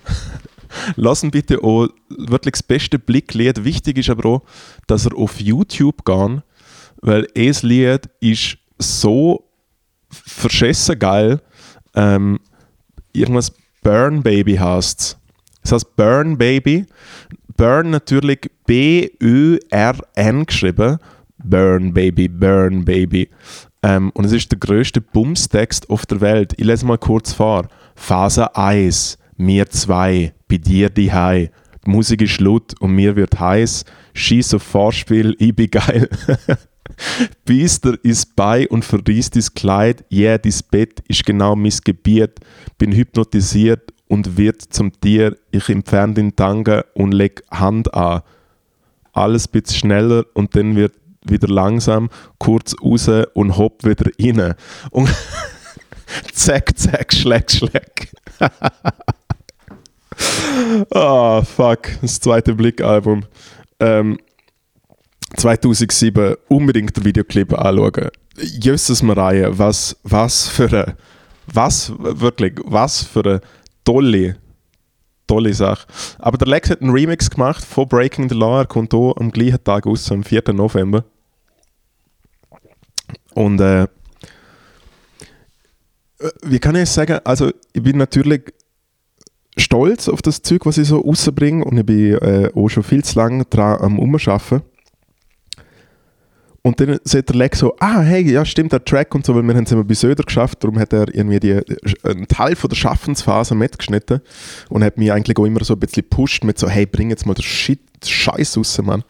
lassen 0.96 1.30
bitte 1.30 1.62
auch 1.62 1.88
wirklich 2.08 2.52
das 2.52 2.62
beste 2.62 2.98
Blicklied. 2.98 3.64
Wichtig 3.64 3.98
ist 3.98 4.10
aber 4.10 4.28
auch, 4.28 4.42
dass 4.86 5.04
er 5.04 5.16
auf 5.16 5.40
YouTube 5.40 6.04
gehen, 6.04 6.42
weil 7.02 7.26
das 7.34 7.62
Lied 7.62 8.08
ist 8.20 8.56
so 8.78 9.44
verschissen 10.10 10.98
geil. 10.98 11.40
Ähm, 11.94 12.40
irgendwas 13.12 13.52
Burn 13.82 14.22
Baby 14.22 14.56
heißt 14.56 15.00
es. 15.00 15.16
Das 15.62 15.72
heißt 15.72 15.96
Burn 15.96 16.38
Baby. 16.38 16.86
Burn 17.56 17.90
natürlich 17.90 18.50
B-Ö-R-N 18.66 20.46
geschrieben. 20.46 20.98
Burn 21.44 21.92
Baby, 21.92 22.28
Burn 22.28 22.84
Baby. 22.84 23.28
Ähm, 23.82 24.10
und 24.14 24.24
es 24.24 24.32
ist 24.32 24.50
der 24.52 24.58
größte 24.58 25.00
Bumstext 25.00 25.90
auf 25.90 26.06
der 26.06 26.20
Welt. 26.20 26.54
Ich 26.56 26.64
lese 26.64 26.86
mal 26.86 26.98
kurz 26.98 27.32
vor. 27.32 27.66
Phase 27.94 28.54
1, 28.56 29.18
mir 29.36 29.68
zwei, 29.68 30.32
bei 30.48 30.56
dir 30.56 30.88
die 30.88 31.12
Hai. 31.12 31.50
Die 31.84 31.90
Musik 31.90 32.22
ist 32.22 32.40
laut 32.40 32.74
und 32.80 32.94
mir 32.94 33.16
wird 33.16 33.38
heiß. 33.38 33.84
Schieß 34.14 34.54
auf 34.54 34.62
Vorspiel, 34.62 35.34
ich 35.38 35.54
bin 35.54 35.70
geil. 35.70 36.08
Biester 37.44 37.96
ist 38.02 38.36
bei 38.36 38.68
und 38.68 38.84
verriest 38.84 39.36
das 39.36 39.54
Kleid. 39.54 40.04
Yeah, 40.12 40.38
das 40.38 40.62
Bett 40.62 41.02
ist 41.08 41.24
genau 41.24 41.56
mein 41.56 41.72
Gebiet. 41.84 42.40
Bin 42.78 42.92
hypnotisiert 42.92 43.92
und 44.08 44.36
wird 44.36 44.62
zum 44.62 44.92
Tier. 45.00 45.36
Ich 45.50 45.68
entferne 45.68 46.14
den 46.14 46.36
Tange 46.36 46.84
und 46.94 47.12
leg 47.12 47.42
Hand 47.50 47.94
an. 47.94 48.22
Alles 49.12 49.48
ein 49.48 49.52
bisschen 49.52 49.78
schneller 49.78 50.24
und 50.34 50.54
dann 50.56 50.76
wird 50.76 50.94
wieder 51.24 51.48
langsam, 51.48 52.10
kurz 52.38 52.74
raus 52.82 53.08
und 53.34 53.56
hopp 53.56 53.84
wieder 53.84 54.10
rein. 54.20 54.54
Und 54.90 55.08
zack, 56.32 56.76
zack, 56.76 57.12
schläg, 57.12 57.50
schläg. 57.50 58.12
Ah, 60.90 61.38
oh, 61.38 61.42
fuck. 61.42 61.88
Das 62.00 62.20
zweite 62.20 62.54
Blick-Album. 62.54 63.24
Ähm, 63.82 64.18
2007 65.36 66.36
unbedingt 66.48 66.96
den 66.96 67.04
Videoclip 67.04 67.52
anschauen. 67.52 68.10
Jösses 68.38 69.02
Maria, 69.02 69.58
was, 69.58 69.96
was 70.04 70.48
für 70.48 70.68
eine, 70.68 70.96
was, 71.46 71.92
wirklich, 71.98 72.54
was 72.64 73.02
für 73.02 73.24
eine 73.24 73.40
tolle, 73.84 74.36
tolle 75.26 75.52
Sache. 75.52 75.86
Aber 76.18 76.38
der 76.38 76.48
Lex 76.48 76.70
hat 76.70 76.80
einen 76.80 76.90
Remix 76.90 77.28
gemacht 77.28 77.64
von 77.64 77.88
Breaking 77.88 78.28
the 78.28 78.34
Law, 78.34 78.60
er 78.60 78.66
kommt 78.66 78.92
hier 78.92 79.14
am 79.18 79.30
gleichen 79.30 79.62
Tag 79.64 79.86
aus, 79.86 80.10
am 80.12 80.22
4. 80.22 80.42
November. 80.52 81.04
Und 83.34 83.60
äh, 83.60 83.88
wie 86.42 86.58
kann 86.58 86.76
ich 86.76 86.88
sagen, 86.88 87.18
also 87.24 87.50
ich 87.72 87.82
bin 87.82 87.98
natürlich 87.98 88.42
stolz 89.56 90.08
auf 90.08 90.22
das 90.22 90.42
Zeug, 90.42 90.66
was 90.66 90.78
ich 90.78 90.88
so 90.88 90.98
rausbringe 90.98 91.64
und 91.64 91.78
ich 91.78 91.86
bin 91.86 92.14
äh, 92.14 92.50
auch 92.54 92.68
schon 92.68 92.82
viel 92.82 93.04
zu 93.04 93.18
lange 93.18 93.44
dran 93.44 93.80
am 93.80 93.98
Umarbeiten. 93.98 94.62
Und 96.64 96.78
dann 96.78 97.00
sagt 97.02 97.30
der 97.30 97.36
Lex 97.36 97.58
so, 97.58 97.74
ah, 97.80 98.00
hey, 98.02 98.22
ja 98.22 98.44
stimmt, 98.44 98.72
der 98.72 98.84
Track 98.84 99.16
und 99.16 99.26
so, 99.26 99.34
weil 99.34 99.42
wir 99.42 99.54
haben 99.54 99.64
es 99.64 99.72
immer 99.72 99.82
bei 99.82 99.94
Söder 99.94 100.22
geschafft, 100.22 100.62
darum 100.62 100.78
hat 100.78 100.92
er 100.92 101.12
irgendwie 101.12 101.40
die, 101.40 101.60
einen 102.04 102.28
Teil 102.28 102.54
von 102.54 102.70
der 102.70 102.76
Schaffensphase 102.76 103.56
mitgeschnitten 103.56 104.20
und 104.68 104.84
hat 104.84 104.96
mich 104.96 105.10
eigentlich 105.10 105.36
auch 105.38 105.44
immer 105.44 105.64
so 105.64 105.74
ein 105.74 105.80
bisschen 105.80 106.04
gepusht 106.04 106.44
mit 106.44 106.60
so, 106.60 106.68
hey, 106.68 106.86
bring 106.86 107.10
jetzt 107.10 107.26
mal 107.26 107.34
Shit, 107.40 107.80
Scheiß 108.04 108.56
raus, 108.56 108.80
Mann. 108.80 109.02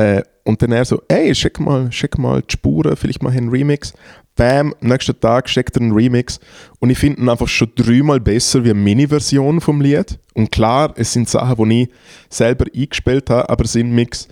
Äh, 0.00 0.22
und 0.44 0.62
dann 0.62 0.72
er 0.72 0.86
so, 0.86 1.02
hey, 1.10 1.34
schick 1.34 1.60
mal, 1.60 1.92
schick 1.92 2.16
mal 2.16 2.40
die 2.40 2.52
Spuren, 2.52 2.96
vielleicht 2.96 3.22
mal 3.22 3.32
einen 3.32 3.50
Remix. 3.50 3.92
Bam, 4.34 4.74
nächsten 4.80 5.20
Tag 5.20 5.46
schickt 5.46 5.76
er 5.76 5.82
einen 5.82 5.92
Remix. 5.92 6.40
Und 6.78 6.88
ich 6.88 6.98
finde 6.98 7.20
ihn 7.20 7.28
einfach 7.28 7.48
schon 7.48 7.70
dreimal 7.76 8.18
besser 8.18 8.64
wie 8.64 8.70
eine 8.70 8.80
Mini-Version 8.80 9.60
vom 9.60 9.82
Lied. 9.82 10.18
Und 10.32 10.50
klar, 10.50 10.94
es 10.96 11.12
sind 11.12 11.28
Sachen, 11.28 11.68
die 11.68 11.82
ich 11.82 11.88
selber 12.30 12.64
eingespielt 12.74 13.28
habe, 13.28 13.50
aber 13.50 13.66
sein 13.66 13.94
Mix 13.94 14.28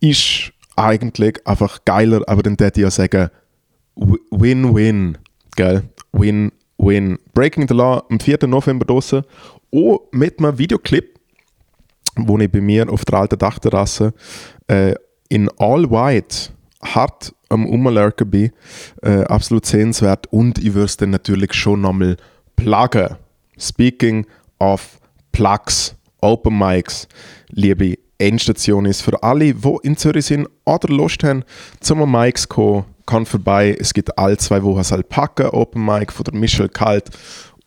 ist 0.00 0.52
eigentlich 0.74 1.46
einfach 1.46 1.84
geiler, 1.84 2.22
aber 2.26 2.42
dann 2.42 2.58
würde 2.58 2.72
ich 2.74 2.82
ja 2.82 2.90
sagen, 2.90 3.30
Win-Win, 3.94 5.18
gell? 5.54 5.84
Win-Win. 6.10 7.18
Breaking 7.32 7.68
the 7.68 7.74
Law 7.74 8.02
am 8.10 8.18
4. 8.18 8.48
November 8.48 8.84
draußen. 8.84 9.22
Auch 9.72 10.00
mit 10.10 10.40
einem 10.40 10.58
Videoclip, 10.58 11.20
wo 12.16 12.36
ich 12.38 12.50
bei 12.50 12.60
mir 12.60 12.90
auf 12.90 13.04
der 13.04 13.20
alten 13.20 13.38
Dachterrasse 13.38 14.12
äh, 14.66 14.94
in 15.28 15.48
All 15.58 15.90
White 15.90 16.50
hart 16.82 17.34
am 17.48 17.66
Umlurken 17.66 18.30
bin. 18.30 18.52
Äh, 19.02 19.22
absolut 19.24 19.66
sehenswert 19.66 20.26
und 20.32 20.58
ich 20.58 20.74
würde 20.74 20.86
es 20.86 20.96
dann 20.96 21.10
natürlich 21.10 21.54
schon 21.54 21.82
nochmal 21.82 22.16
pluggen. 22.56 23.16
Speaking 23.58 24.26
of 24.58 24.98
Plugs, 25.32 25.94
Open 26.20 26.58
Mics, 26.58 27.08
liebe 27.50 27.98
Endstation 28.18 28.86
ist 28.86 29.02
für 29.02 29.22
alle, 29.22 29.54
die 29.54 29.76
in 29.82 29.96
Zürich 29.96 30.26
sind 30.26 30.48
oder 30.64 30.88
Lust 30.92 31.22
haben, 31.24 31.44
zum 31.80 32.10
Mics 32.10 32.48
kommen, 32.48 32.84
kann 33.06 33.26
vorbei. 33.26 33.76
Es 33.78 33.92
gibt 33.92 34.16
alle 34.18 34.36
zwei 34.36 34.62
Wochen 34.62 34.78
das 34.78 34.92
Alpaka 34.92 35.50
Open 35.52 35.84
Mic 35.84 36.12
von 36.12 36.24
der 36.24 36.34
Michelle 36.34 36.68
Kalt 36.68 37.10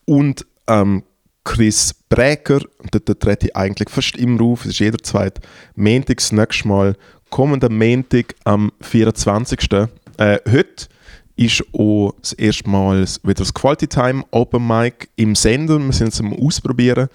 und 0.05 0.45
ähm, 0.67 1.03
Chris 1.43 1.93
Bräker. 2.09 2.59
Dort 2.91 3.19
trete 3.19 3.47
ich 3.47 3.55
eigentlich 3.55 3.89
fast 3.89 4.17
immer 4.17 4.41
auf. 4.41 4.65
Es 4.65 4.71
ist 4.71 4.79
jeder 4.79 4.97
zweite 4.99 5.41
das 5.75 6.31
nächste 6.31 6.67
Mal. 6.67 6.95
Kommenden 7.29 7.77
Montag 7.77 8.35
am 8.43 8.71
24. 8.81 9.71
Äh, 10.17 10.39
heute 10.49 10.87
ist 11.35 11.63
auch 11.73 12.13
das 12.21 12.33
erste 12.33 12.69
Mal 12.69 13.05
wieder 13.23 13.33
das 13.35 13.53
Quality 13.53 13.87
Time 13.87 14.23
Open 14.31 14.65
Mic 14.65 15.07
im 15.15 15.35
Sender. 15.35 15.79
Wir 15.79 15.93
sind 15.93 16.13
es 16.13 16.19
am 16.19 16.33
Ausprobieren 16.33 17.09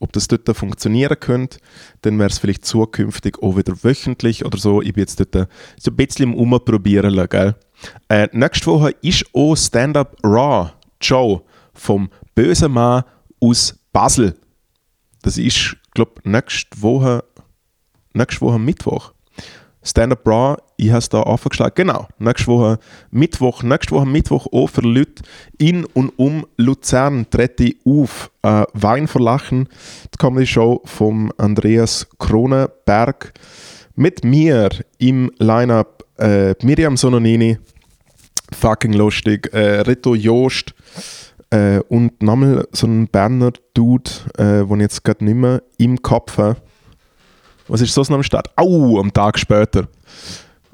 ob 0.00 0.12
das 0.12 0.28
dort 0.28 0.48
funktionieren 0.56 1.18
könnte, 1.18 1.58
dann 2.02 2.18
wäre 2.18 2.28
es 2.28 2.38
vielleicht 2.38 2.64
zukünftig 2.64 3.42
auch 3.42 3.56
wieder 3.56 3.74
wöchentlich 3.82 4.44
oder 4.44 4.58
so. 4.58 4.82
Ich 4.82 4.92
bin 4.92 5.02
jetzt 5.02 5.20
dort 5.20 5.48
so 5.78 5.90
ein 5.90 5.96
bisschen 5.96 6.32
im 6.32 6.34
Umprobieren. 6.34 7.28
Gell? 7.28 7.54
Äh, 8.08 8.28
nächste 8.32 8.66
Woche 8.66 8.90
ist 9.02 9.24
auch 9.32 9.56
Stand-Up 9.56 10.16
Raw 10.24 10.72
Joe 11.00 11.42
vom 11.74 12.10
bösen 12.34 12.72
Mann 12.72 13.04
aus 13.40 13.78
Basel. 13.92 14.34
Das 15.22 15.38
ist, 15.38 15.76
glaube 15.92 16.12
ich, 16.18 16.24
nächste 16.24 16.80
Woche, 16.80 17.24
nächste 18.14 18.40
Woche 18.40 18.58
Mittwoch. 18.58 19.12
Stand-Up 19.82 20.24
Bra, 20.24 20.58
ich 20.76 20.90
habe 20.90 20.98
es 20.98 21.08
da 21.08 21.20
aufgeschlagen. 21.20 21.74
Genau, 21.74 22.08
nächste 22.18 22.48
Woche 22.48 22.78
Mittwoch, 23.10 23.62
nächste 23.62 23.94
Woche 23.94 24.06
Mittwoch 24.06 24.46
auch 24.52 24.68
für 24.68 24.80
Leute 24.80 25.22
in 25.58 25.84
und 25.84 26.10
um 26.16 26.46
Luzern 26.56 27.26
trete 27.30 27.64
ich 27.64 27.76
auf. 27.84 28.30
Äh, 28.42 28.64
Wein 28.72 29.06
verlachen, 29.06 29.68
die 30.12 30.18
Comedy-Show 30.18 30.82
von 30.84 31.32
Andreas 31.36 32.08
Kronenberg. 32.18 33.32
Mit 33.94 34.24
mir 34.24 34.68
im 34.98 35.32
Line-Up 35.38 36.04
äh, 36.18 36.54
Miriam 36.62 36.96
Sononini, 36.96 37.58
fucking 38.52 38.92
lustig, 38.92 39.52
äh, 39.52 39.80
Reto 39.80 40.14
Joost 40.14 40.74
äh, 41.50 41.80
und 41.88 42.22
nochmal 42.22 42.66
so 42.72 42.86
ein 42.86 43.08
Berner 43.08 43.52
Dude, 43.74 44.10
äh, 44.36 44.64
den 44.64 44.74
ich 44.74 44.80
jetzt 44.82 45.04
gerade 45.04 45.24
nicht 45.24 45.34
mehr 45.34 45.62
im 45.78 46.00
Kopf 46.02 46.38
habe 46.38 46.56
was 47.68 47.80
ist 47.80 47.94
sonst 47.94 48.10
noch 48.10 48.16
am 48.16 48.22
Start? 48.22 48.50
Au, 48.56 48.98
am 48.98 49.12
Tag 49.12 49.38
später. 49.38 49.88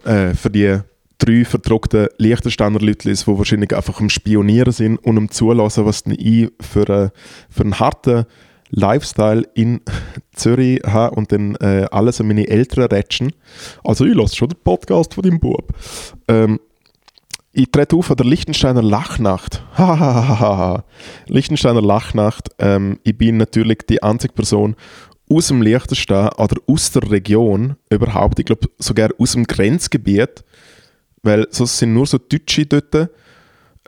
Äh, 0.05 0.35
für 0.35 0.51
die 0.51 0.79
drei 1.19 1.45
verdruckten 1.45 2.09
Liechtensteiner 2.19 2.79
Leute, 2.79 3.13
die 3.13 3.27
wahrscheinlich 3.27 3.75
einfach 3.75 4.01
am 4.01 4.11
Spionieren 4.11 4.73
sind 4.73 4.99
und 4.99 5.17
am 5.17 5.31
Zulassen, 5.31 5.87
was 5.87 6.05
ich 6.07 6.51
für, 6.61 6.89
äh, 6.89 7.11
für 7.51 7.63
einen 7.63 7.79
harten 7.79 8.27
Lifestyle 8.71 9.45
in 9.55 9.81
Zürich 10.35 10.81
habe 10.85 11.15
und 11.15 11.31
dann 11.31 11.55
äh, 11.57 11.87
alles 11.91 12.21
an 12.21 12.29
meine 12.29 12.49
Eltern 12.49 12.85
rätschen. 12.87 13.33
Also 13.85 14.05
ich 14.05 14.15
lasse 14.15 14.37
schon 14.37 14.49
den 14.49 14.59
Podcast 14.63 15.15
von 15.15 15.23
deinem 15.23 15.39
Bub. 15.39 15.73
Ähm, 16.29 16.59
ich 17.53 17.71
trete 17.71 17.95
auf 17.95 18.11
an 18.11 18.17
der 18.17 18.27
Liechtensteiner 18.27 18.83
Lachnacht. 18.83 19.63
Liechtensteiner 21.29 21.83
Lachnacht. 21.83 22.49
Ähm, 22.59 22.99
ich 23.05 23.17
bin 23.17 23.37
natürlich 23.37 23.79
die 23.89 24.03
einzige 24.03 24.35
Person 24.35 24.75
aus 25.29 25.49
dem 25.49 25.63
Liechtenstein 25.63 26.29
oder 26.37 26.57
aus 26.67 26.91
der 26.93 27.11
Region 27.11 27.77
überhaupt, 27.91 28.39
ich 28.39 28.47
glaube 28.47 28.69
sogar 28.79 29.11
aus 29.19 29.33
dem 29.33 29.45
Grenzgebiet, 29.45 30.45
weil 31.23 31.47
sonst 31.51 31.79
sind 31.79 31.95
nur 31.95 32.07
so 32.07 32.19
Deutsche 32.19 32.67
dort 32.67 33.11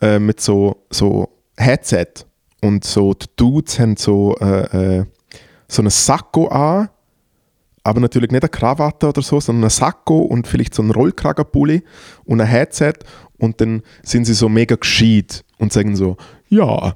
äh, 0.01 0.19
mit 0.19 0.41
so, 0.41 0.85
so 0.91 1.29
Headset. 1.57 2.07
Und 2.63 2.85
so 2.85 3.15
die 3.15 3.27
Dudes 3.37 3.79
haben 3.79 3.97
so, 3.97 4.35
äh, 4.41 4.99
äh, 4.99 5.05
so 5.69 5.83
einen 5.83 5.91
Sakko 5.91 6.49
an, 6.49 6.89
aber 7.83 8.01
natürlich 8.01 8.31
nicht 8.31 8.43
eine 8.43 8.49
Krawatte 8.49 9.09
oder 9.09 9.23
so, 9.23 9.39
sondern 9.39 9.65
einen 9.65 9.71
Sakko 9.71 10.19
und 10.19 10.49
vielleicht 10.49 10.75
so 10.75 10.83
einen 10.83 10.91
Rollkragenpulli 10.91 11.83
und 12.25 12.41
ein 12.41 12.47
Headset. 12.47 12.95
Und 13.39 13.61
dann 13.61 13.83
sind 14.03 14.25
sie 14.25 14.35
so 14.35 14.49
mega 14.49 14.77
gescheit 14.77 15.45
und 15.59 15.73
sagen 15.73 15.95
so, 15.95 16.17
ja, 16.49 16.95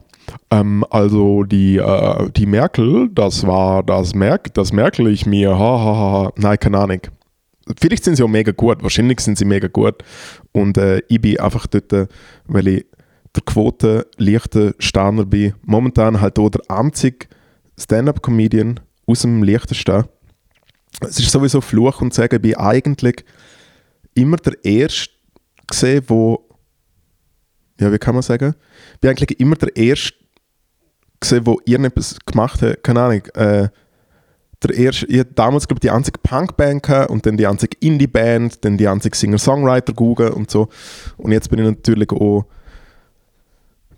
Ähm, 0.51 0.85
also 0.91 1.45
die, 1.45 1.77
äh, 1.77 2.31
die 2.31 2.47
Merkel, 2.47 3.09
das 3.13 3.47
war 3.47 3.83
das, 3.83 4.15
Merk 4.15 4.53
das 4.55 4.73
Merkel 4.73 5.09
ich 5.09 5.27
mir, 5.27 5.51
hahaha. 5.51 5.85
Ha, 5.85 6.25
ha. 6.25 6.33
Nein, 6.37 6.59
keine 6.59 6.79
Ahnung. 6.79 7.01
Vielleicht 7.79 8.05
sind 8.05 8.17
sie 8.17 8.23
auch 8.23 8.29
mega 8.29 8.53
gut, 8.53 8.83
wahrscheinlich 8.83 9.21
sind 9.21 9.39
sie 9.39 9.45
mega 9.45 9.69
gut. 9.69 10.03
Und 10.53 10.77
äh, 10.77 11.03
ich 11.09 11.21
bin 11.21 11.39
einfach 11.39 11.67
dort, 11.67 11.93
äh, 11.93 12.07
weil 12.47 12.69
ich 12.69 12.87
der 13.35 13.43
Quote 13.45 14.07
leichter 14.17 14.75
Sterner 14.79 15.25
bin, 15.25 15.55
momentan 15.63 16.21
halt 16.21 16.39
auch 16.39 16.51
der 16.51 16.63
einzige 16.69 17.29
Stand-Up-Comedian 17.79 18.81
aus 19.07 19.23
dem 19.23 19.43
Liechtenstein. 19.43 20.05
Es 21.01 21.19
ist 21.21 21.31
sowieso 21.31 21.61
Fluch 21.61 22.01
und 22.01 22.13
Sagen, 22.13 22.37
ich 22.37 22.43
bin 22.43 22.57
eigentlich 22.57 23.25
immer 24.15 24.37
der 24.37 24.65
Erste 24.65 25.11
gesehen, 25.69 26.03
wo 26.09 26.51
ja, 27.81 27.91
wie 27.91 27.99
kann 27.99 28.15
man 28.15 28.23
sagen? 28.23 28.55
Ich 28.95 29.01
bin 29.01 29.11
eigentlich 29.11 29.41
immer 29.41 29.57
der 29.57 29.75
Erste 29.75 30.15
gesehen, 31.21 31.47
wo 31.47 31.61
irgendetwas 31.65 32.17
gemacht 32.27 32.63
hat, 32.63 32.83
keine 32.83 33.03
Ahnung, 33.03 33.23
äh, 33.35 33.69
der 34.63 34.77
erste, 34.77 35.07
ich 35.07 35.21
hatte 35.21 35.33
damals 35.35 35.67
glaube 35.67 35.81
die 35.81 35.91
einzige 35.91 36.19
Punkband 36.19 36.89
und 37.09 37.25
dann 37.25 37.37
die 37.37 37.47
einzige 37.47 37.77
Indie-Band, 37.81 38.65
dann 38.65 38.77
die 38.77 38.89
einzige 38.89 39.17
Singer-Songwriter 39.17 39.95
google 39.95 40.31
und 40.31 40.51
so. 40.51 40.69
Und 41.17 41.33
jetzt 41.33 41.49
bin 41.49 41.61
ich 41.61 41.65
natürlich 41.65 42.11
auch 42.11 42.45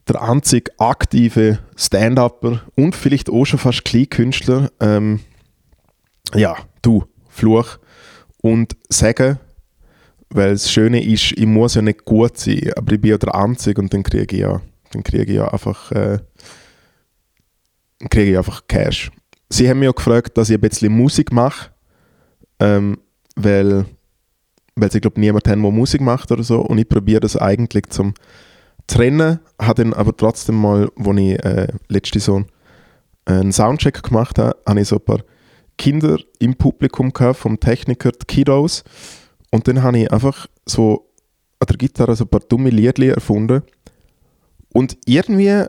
der 0.08 0.22
einzige 0.22 0.70
aktive 0.78 1.58
Stand-Upper 1.76 2.62
und 2.76 2.94
vielleicht 2.94 3.30
auch 3.30 3.44
schon 3.44 3.58
fast 3.58 3.84
Kleinkünstler. 3.84 4.70
Ähm, 4.80 5.20
ja, 6.34 6.56
du, 6.82 7.04
Fluch. 7.28 7.78
Und 8.40 8.76
sagen, 8.88 9.38
weil 10.30 10.52
das 10.52 10.70
Schöne 10.70 11.04
ist, 11.04 11.32
ich 11.32 11.46
muss 11.46 11.74
ja 11.74 11.82
nicht 11.82 12.04
gut 12.04 12.38
sein, 12.38 12.72
aber 12.76 12.92
ich 12.92 13.00
bin 13.00 13.10
ja 13.10 13.18
der 13.18 13.34
Einzige 13.34 13.80
und 13.80 13.92
dann 13.92 14.02
kriege 14.02 14.34
ich 14.34 14.40
ja, 14.40 14.60
dann 14.92 15.02
kriege 15.02 15.24
ich 15.24 15.36
ja 15.36 15.48
einfach, 15.48 15.92
äh, 15.92 16.18
kriege 18.10 18.32
ich 18.32 18.38
einfach 18.38 18.62
Cash 18.66 19.10
sie 19.52 19.68
haben 19.68 19.78
mich 19.78 19.88
auch 19.88 19.94
gefragt, 19.94 20.36
dass 20.38 20.50
ich 20.50 20.56
ein 20.56 20.60
bisschen 20.60 20.92
Musik 20.92 21.32
mache, 21.32 21.70
ähm, 22.58 22.98
weil, 23.36 23.84
weil 24.74 24.90
sie, 24.90 25.00
glaube 25.00 25.20
niemand 25.20 25.46
haben, 25.48 25.62
der 25.62 25.70
Musik 25.70 26.00
macht 26.00 26.32
oder 26.32 26.42
so. 26.42 26.60
Und 26.60 26.78
ich 26.78 26.88
probiere 26.88 27.20
das 27.20 27.36
eigentlich 27.36 27.90
zum 27.90 28.14
Trennen, 28.86 29.38
habe 29.60 29.84
dann 29.84 29.94
aber 29.94 30.16
trotzdem 30.16 30.56
mal, 30.56 30.90
als 30.96 31.18
ich 31.18 31.44
äh, 31.44 31.68
letzte 31.88 32.20
so 32.20 32.44
einen 33.24 33.52
Soundcheck 33.52 34.02
gemacht 34.02 34.38
habe, 34.38 34.56
habe 34.66 34.80
ich 34.80 34.88
so 34.88 34.96
ein 34.96 35.04
paar 35.04 35.20
Kinder 35.78 36.18
im 36.38 36.56
Publikum 36.56 37.12
gehabt, 37.12 37.38
vom 37.38 37.60
Techniker, 37.60 38.10
die 38.10 38.26
Kiddos. 38.26 38.82
Und 39.50 39.68
dann 39.68 39.82
habe 39.82 39.98
ich 39.98 40.12
einfach 40.12 40.46
so 40.66 41.08
an 41.60 41.66
der 41.68 41.76
Gitarre 41.76 42.16
so 42.16 42.24
ein 42.24 42.28
paar 42.28 42.40
dumme 42.40 42.70
Liedli 42.70 43.08
erfunden. 43.08 43.62
Und 44.72 44.96
irgendwie 45.04 45.64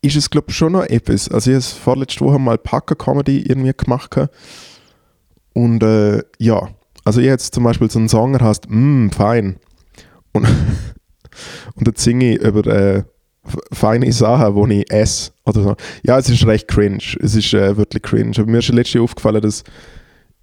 ist 0.00 0.16
es, 0.16 0.30
glaube 0.30 0.46
ich, 0.50 0.56
schon 0.56 0.72
noch 0.72 0.84
etwas. 0.84 1.28
Also 1.28 1.50
ich 1.50 1.56
habe 1.56 1.64
vorletzte 1.64 2.20
Woche 2.24 2.38
mal 2.38 2.58
Packer-Comedy 2.58 3.42
irgendwie 3.42 3.72
gemacht. 3.76 4.16
Und 5.54 5.82
äh, 5.82 6.22
ja, 6.38 6.68
also 7.04 7.20
ich 7.20 7.26
jetzt 7.26 7.54
zum 7.54 7.64
Beispiel 7.64 7.90
so 7.90 7.98
einen 7.98 8.08
Song, 8.08 8.32
der 8.32 8.46
heißt 8.46 8.70
Mmm, 8.70 9.10
fein. 9.10 9.58
Und, 10.32 10.46
und 11.74 11.86
dann 11.86 11.96
singe 11.96 12.34
ich 12.34 12.40
über 12.40 12.66
äh, 12.66 13.02
feine 13.72 14.12
Sachen, 14.12 14.68
die 14.68 14.82
ich 14.82 14.90
esse. 14.90 15.32
Oder 15.44 15.62
so. 15.62 15.76
Ja, 16.02 16.18
es 16.18 16.28
ist 16.28 16.46
recht 16.46 16.68
cringe. 16.68 17.02
Es 17.20 17.34
ist 17.34 17.52
äh, 17.54 17.76
wirklich 17.76 18.02
cringe. 18.02 18.32
Aber 18.38 18.46
mir 18.46 18.58
ist 18.58 18.66
schon 18.66 18.76
letztes 18.76 19.00
aufgefallen, 19.00 19.42
dass 19.42 19.64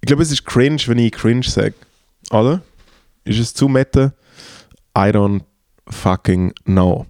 ich 0.00 0.06
glaube, 0.06 0.22
es 0.22 0.30
ist 0.30 0.44
cringe, 0.44 0.80
wenn 0.86 0.98
ich 0.98 1.12
cringe 1.12 1.42
sage. 1.44 1.74
Oder? 2.30 2.62
Ist 3.24 3.38
es 3.38 3.54
zu 3.54 3.68
meta? 3.68 4.12
I 4.96 5.10
don't 5.10 5.42
fucking 5.88 6.52
know. 6.64 7.06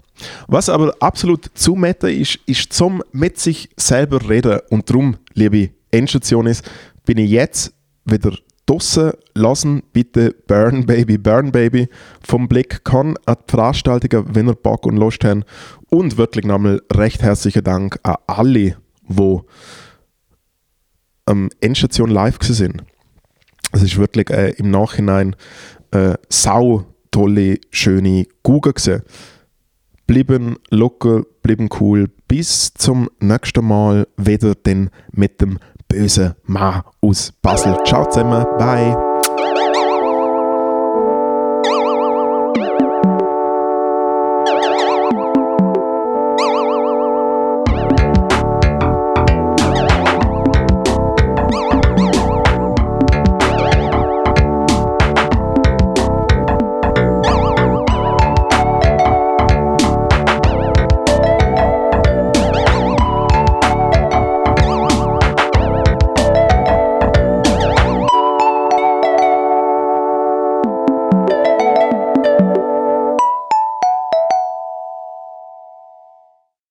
Was 0.49 0.69
aber 0.69 0.95
absolut 1.01 1.47
zu 1.55 1.75
meta 1.75 2.09
ist, 2.09 2.39
ist 2.47 2.73
zum 2.73 3.03
mit 3.13 3.39
sich 3.39 3.69
selber 3.77 4.29
reden. 4.29 4.61
Und 4.71 4.89
darum, 4.91 5.17
liebe 5.35 5.71
Endstation 5.91 6.47
ist, 6.47 6.69
bin 7.05 7.19
ich 7.19 7.31
jetzt 7.31 7.75
wieder 8.05 8.33
draussen. 8.67 9.13
Lassen 9.35 9.83
bitte 9.93 10.35
Burn 10.47 10.87
Baby, 10.87 11.19
Burn 11.19 11.53
Baby 11.53 11.89
vom 12.23 12.49
Blick 12.49 12.85
kann 12.85 13.17
an 13.27 13.37
die 13.47 13.51
Veranstaltungen, 13.51 14.35
wenn 14.35 14.49
ihr 14.49 14.55
Bock 14.55 14.87
und 14.87 14.97
Lust 14.97 15.25
habt. 15.25 15.45
Und 15.91 16.17
wirklich 16.17 16.45
nochmal 16.45 16.83
recht 16.93 17.23
herzlichen 17.23 17.65
Dank 17.65 17.99
an 18.03 18.17
alle, 18.27 18.77
die 19.09 19.39
am 21.27 21.49
Endstation 21.61 22.11
live 22.11 22.39
sind. 22.41 22.85
Es 23.73 23.83
ist 23.83 23.99
wirklich 23.99 24.31
äh, 24.31 24.51
im 24.53 24.71
Nachhinein 24.71 25.37
äh, 25.91 26.15
sau 26.29 26.85
tolle, 27.11 27.59
schöne 27.71 28.27
Google 28.43 28.73
gesehen 28.73 29.03
bleiben 30.07 30.57
locker, 30.71 31.25
bleiben 31.43 31.69
cool. 31.81 32.11
Bis 32.29 32.73
zum 32.75 33.09
nächsten 33.21 33.65
Mal 33.67 34.07
wieder 34.17 34.55
denn 34.55 34.91
mit 35.13 35.41
dem 35.41 35.59
bösen 35.89 36.35
Mann 36.45 36.83
aus 37.01 37.33
Basel. 37.43 37.77
Ciao 37.85 38.09
zusammen, 38.09 38.45
bye. 38.59 39.06